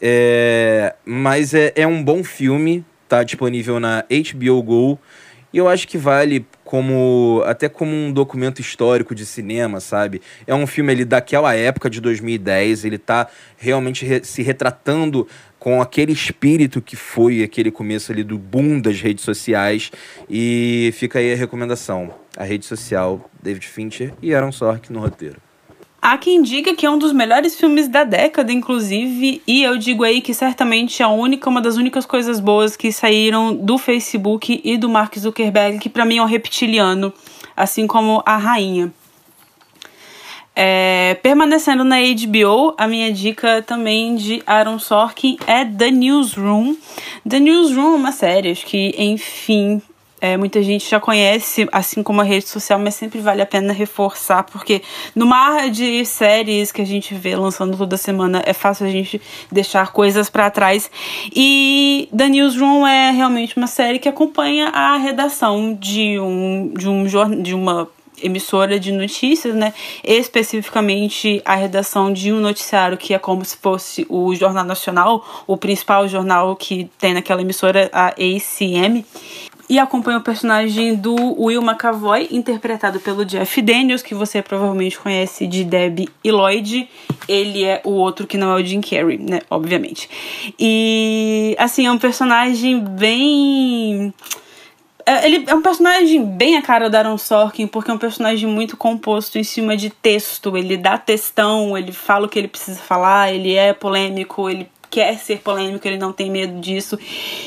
[0.00, 4.98] É, mas é, é um bom filme, tá disponível na HBO Go.
[5.52, 10.20] E eu acho que vale como até como um documento histórico de cinema, sabe?
[10.46, 15.26] É um filme ali daquela época de 2010, ele tá realmente re se retratando
[15.58, 19.90] com aquele espírito que foi aquele começo ali do boom das redes sociais
[20.28, 22.12] e fica aí a recomendação.
[22.36, 25.45] A rede social, David Fincher e Aaron Sorkin no roteiro.
[26.08, 30.04] Há quem diga que é um dos melhores filmes da década, inclusive, e eu digo
[30.04, 34.60] aí que certamente é a única, uma das únicas coisas boas que saíram do Facebook
[34.62, 37.12] e do Mark Zuckerberg, que para mim é um reptiliano,
[37.56, 38.92] assim como a rainha.
[40.54, 46.76] É, permanecendo na HBO, a minha dica também de Aaron Sorkin é The Newsroom.
[47.28, 49.82] The Newsroom é uma série, acho que, enfim,
[50.20, 53.72] é, muita gente já conhece, assim como a rede social, mas sempre vale a pena
[53.72, 54.82] reforçar, porque
[55.14, 59.20] no mar de séries que a gente vê lançando toda semana, é fácil a gente
[59.50, 60.90] deixar coisas para trás.
[61.34, 67.06] E The Newsroom é realmente uma série que acompanha a redação de um, de um
[67.42, 67.88] de uma
[68.22, 69.72] emissora de notícias, né?
[70.02, 75.56] Especificamente a redação de um noticiário que é como se fosse o Jornal Nacional, o
[75.56, 79.04] principal jornal que tem naquela emissora, a ACM
[79.68, 85.46] e acompanha o personagem do Will McAvoy, interpretado pelo Jeff Daniels, que você provavelmente conhece
[85.46, 86.88] de Debbie e Lloyd.
[87.28, 89.40] Ele é o outro que não é o Jim Carrey, né?
[89.50, 90.08] Obviamente.
[90.58, 94.14] E, assim, é um personagem bem.
[95.04, 98.48] É, ele é um personagem bem a cara do Aaron Sorkin, porque é um personagem
[98.48, 100.56] muito composto em cima de texto.
[100.56, 105.18] Ele dá textão, ele fala o que ele precisa falar, ele é polêmico, ele quer
[105.18, 106.98] ser polêmico, ele não tem medo disso.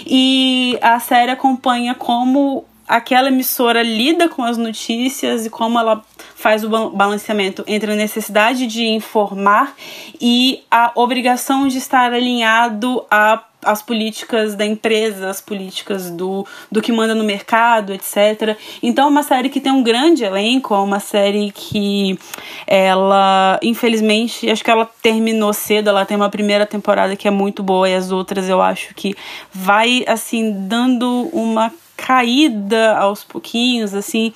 [0.05, 6.03] E a série acompanha como aquela emissora lida com as notícias e como ela
[6.39, 9.75] faz o balanceamento entre a necessidade de informar
[10.21, 16.81] e a obrigação de estar alinhado a as políticas da empresa, as políticas do, do
[16.81, 18.57] que manda no mercado, etc.
[18.81, 22.17] Então é uma série que tem um grande elenco, é uma série que
[22.65, 27.61] ela, infelizmente, acho que ela terminou cedo, ela tem uma primeira temporada que é muito
[27.61, 29.13] boa e as outras eu acho que
[29.51, 31.69] vai assim dando uma
[32.05, 34.33] caída aos pouquinhos, assim,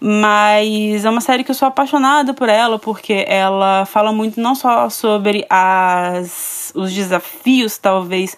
[0.00, 4.54] mas é uma série que eu sou apaixonada por ela, porque ela fala muito não
[4.54, 8.36] só sobre as, os desafios, talvez,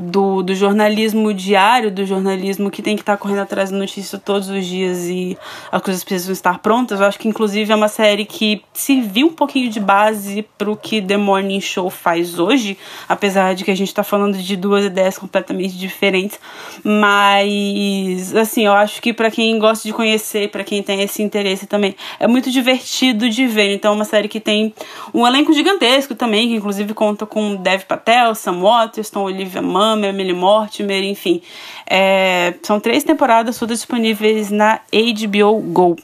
[0.00, 4.48] do, do jornalismo diário, do jornalismo que tem que estar correndo atrás da notícia todos
[4.48, 5.36] os dias e
[5.70, 7.00] as coisas precisam estar prontas.
[7.00, 10.76] Eu acho que, inclusive, é uma série que serviu um pouquinho de base para o
[10.76, 14.86] que The Morning Show faz hoje, apesar de que a gente está falando de duas
[14.86, 16.40] ideias completamente diferentes.
[16.82, 21.66] Mas, assim, eu acho que para quem gosta de conhecer, para quem tem esse interesse
[21.66, 23.74] também, é muito divertido de ver.
[23.74, 24.72] Então, é uma série que tem
[25.12, 29.89] um elenco gigantesco também, que inclusive conta com Dev Patel, Sam Waterston, Olivia Munn.
[29.92, 31.42] Hammer, Millie Mortimer, enfim.
[31.86, 35.96] É, são três temporadas todas disponíveis na HBO Go.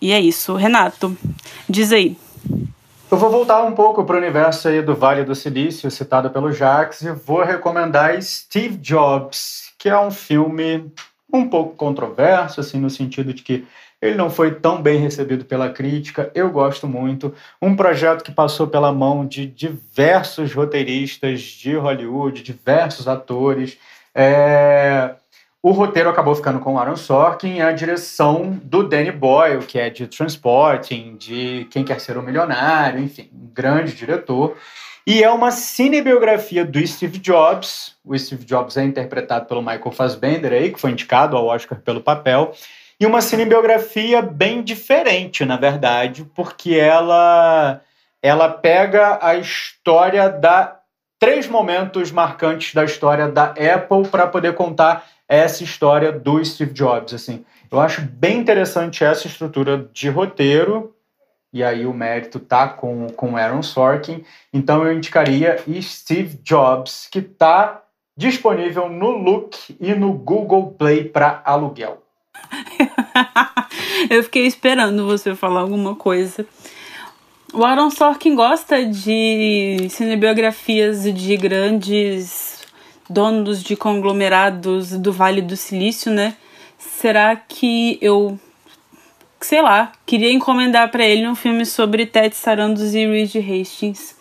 [0.00, 0.54] E é isso.
[0.54, 1.16] Renato,
[1.68, 2.16] diz aí.
[3.10, 6.52] Eu vou voltar um pouco para o universo aí do Vale do Silício, citado pelo
[6.52, 10.92] Jax, e vou recomendar Steve Jobs, que é um filme
[11.32, 13.66] um pouco controverso, assim, no sentido de que
[14.00, 17.34] ele não foi tão bem recebido pela crítica, eu gosto muito.
[17.60, 23.76] Um projeto que passou pela mão de diversos roteiristas de Hollywood, diversos atores.
[24.14, 25.14] É...
[25.60, 29.90] O roteiro acabou ficando com Aaron Sorkin e a direção do Danny Boyle, que é
[29.90, 34.56] de Transporting, de Quem Quer Ser um Milionário, enfim, um grande diretor.
[35.04, 37.96] E é uma cinebiografia do Steve Jobs.
[38.04, 42.00] O Steve Jobs é interpretado pelo Michael Fassbender, aí, que foi indicado ao Oscar pelo
[42.00, 42.54] papel.
[43.00, 47.80] E uma cinebiografia bem diferente, na verdade, porque ela,
[48.20, 50.80] ela pega a história da
[51.16, 57.14] três momentos marcantes da história da Apple para poder contar essa história do Steve Jobs.
[57.14, 60.92] Assim, eu acho bem interessante essa estrutura de roteiro.
[61.52, 64.24] E aí o mérito tá com com Aaron Sorkin.
[64.52, 67.82] Então eu indicaria Steve Jobs, que tá
[68.16, 72.07] disponível no Look e no Google Play para aluguel.
[74.10, 76.46] eu fiquei esperando você falar alguma coisa.
[77.52, 82.58] O Aaron Sorkin gosta de cinebiografias de grandes
[83.08, 86.36] donos de conglomerados do Vale do Silício, né?
[86.78, 88.38] Será que eu,
[89.40, 94.14] sei lá, queria encomendar para ele um filme sobre Ted Sarandos e Reed Hastings?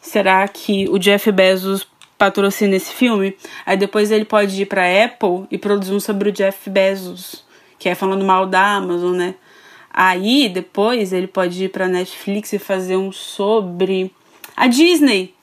[0.00, 3.36] Será que o Jeff Bezos patrocina esse filme?
[3.66, 7.44] Aí depois ele pode ir para Apple e produzir um sobre o Jeff Bezos,
[7.78, 9.34] que é falando mal da Amazon, né?
[9.92, 14.12] Aí depois ele pode ir para Netflix e fazer um sobre
[14.56, 15.34] a Disney,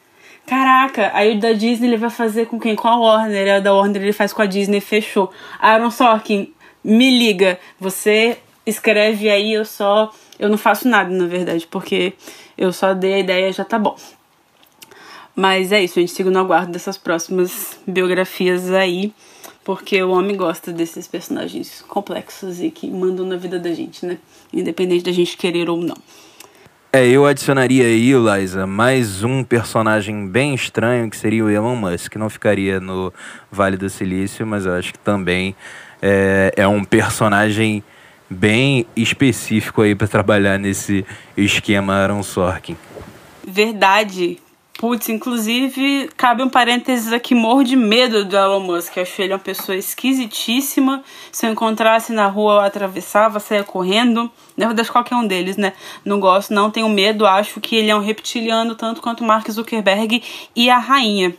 [0.45, 2.75] Caraca, aí o da Disney ele vai fazer com quem?
[2.75, 3.59] Com a Warner.
[3.59, 5.31] O da Warner ele faz com a Disney, fechou.
[5.59, 6.53] Aaron Sorkin,
[6.83, 7.59] me liga.
[7.79, 10.11] Você escreve aí, eu só.
[10.37, 12.13] Eu não faço nada, na verdade, porque
[12.57, 13.95] eu só dei a ideia já tá bom.
[15.33, 19.13] Mas é isso, a gente siga no aguardo dessas próximas biografias aí,
[19.63, 24.17] porque o homem gosta desses personagens complexos e que mandam na vida da gente, né?
[24.51, 25.97] Independente da gente querer ou não.
[26.93, 32.11] É, eu adicionaria aí, Liza, mais um personagem bem estranho, que seria o Elon Musk,
[32.11, 33.13] que não ficaria no
[33.49, 35.55] Vale do Silício, mas eu acho que também
[36.01, 37.81] é, é um personagem
[38.29, 41.05] bem específico aí para trabalhar nesse
[41.37, 42.75] esquema Aaron Sorkin.
[43.47, 44.39] Verdade.
[44.81, 48.97] Putz, inclusive, cabe um parênteses aqui, morro de medo do Elon Musk.
[48.97, 51.03] Acho ele uma pessoa esquisitíssima.
[51.31, 54.27] Se eu encontrasse na rua, eu atravessava, saia correndo.
[54.57, 55.73] Na verdade, qualquer um deles, né?
[56.03, 57.27] Não gosto, não tenho medo.
[57.27, 60.23] Acho que ele é um reptiliano, tanto quanto Mark Zuckerberg
[60.55, 61.35] e a rainha.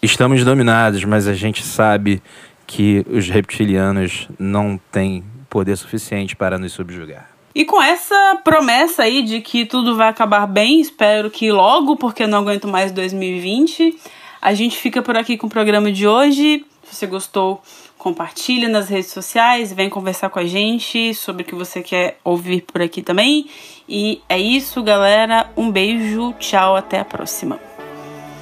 [0.00, 2.22] Estamos dominados, mas a gente sabe
[2.68, 7.39] que os reptilianos não têm poder suficiente para nos subjugar.
[7.54, 12.22] E com essa promessa aí de que tudo vai acabar bem, espero que logo, porque
[12.22, 13.98] eu não aguento mais 2020.
[14.40, 16.64] A gente fica por aqui com o programa de hoje.
[16.84, 17.60] Se você gostou,
[17.98, 22.62] compartilha nas redes sociais, vem conversar com a gente sobre o que você quer ouvir
[22.62, 23.46] por aqui também.
[23.88, 25.50] E é isso, galera.
[25.56, 27.58] Um beijo, tchau, até a próxima.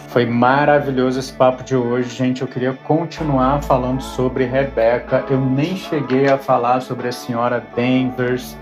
[0.08, 2.42] Foi maravilhoso esse papo de hoje, gente.
[2.42, 5.24] Eu queria continuar falando sobre Rebecca.
[5.28, 8.56] Eu nem cheguei a falar sobre a senhora Danvers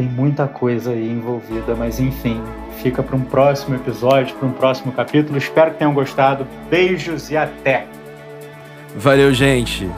[0.00, 2.40] tem muita coisa aí envolvida, mas enfim,
[2.82, 5.36] fica para um próximo episódio, para um próximo capítulo.
[5.36, 6.46] Espero que tenham gostado.
[6.70, 7.86] Beijos e até!
[8.96, 9.90] Valeu, gente!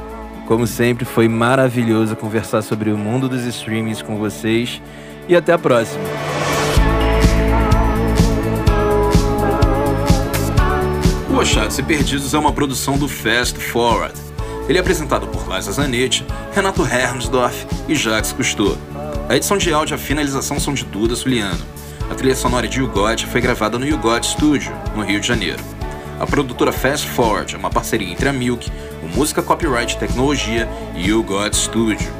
[0.48, 4.82] Como sempre, foi maravilhoso conversar sobre o mundo dos streamings com vocês
[5.28, 6.02] e até a próxima!
[11.30, 14.31] O Achados e Perdidos é uma produção do Fast Forward.
[14.68, 18.76] Ele é apresentado por Liza Zanetti, Renato Hermsdorf e Jacques Cousteau.
[19.28, 21.64] A edição de áudio e a finalização são de Duda Suliano.
[22.10, 25.62] A trilha sonora de Yugot foi gravada no Yugot Studio, no Rio de Janeiro.
[26.20, 28.70] A produtora Fast Forward é uma parceria entre a Milk,
[29.02, 32.12] o Música Copyright Tecnologia e o God Studio.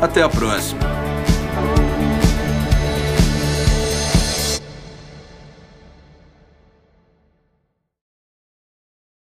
[0.00, 1.09] Até a próxima!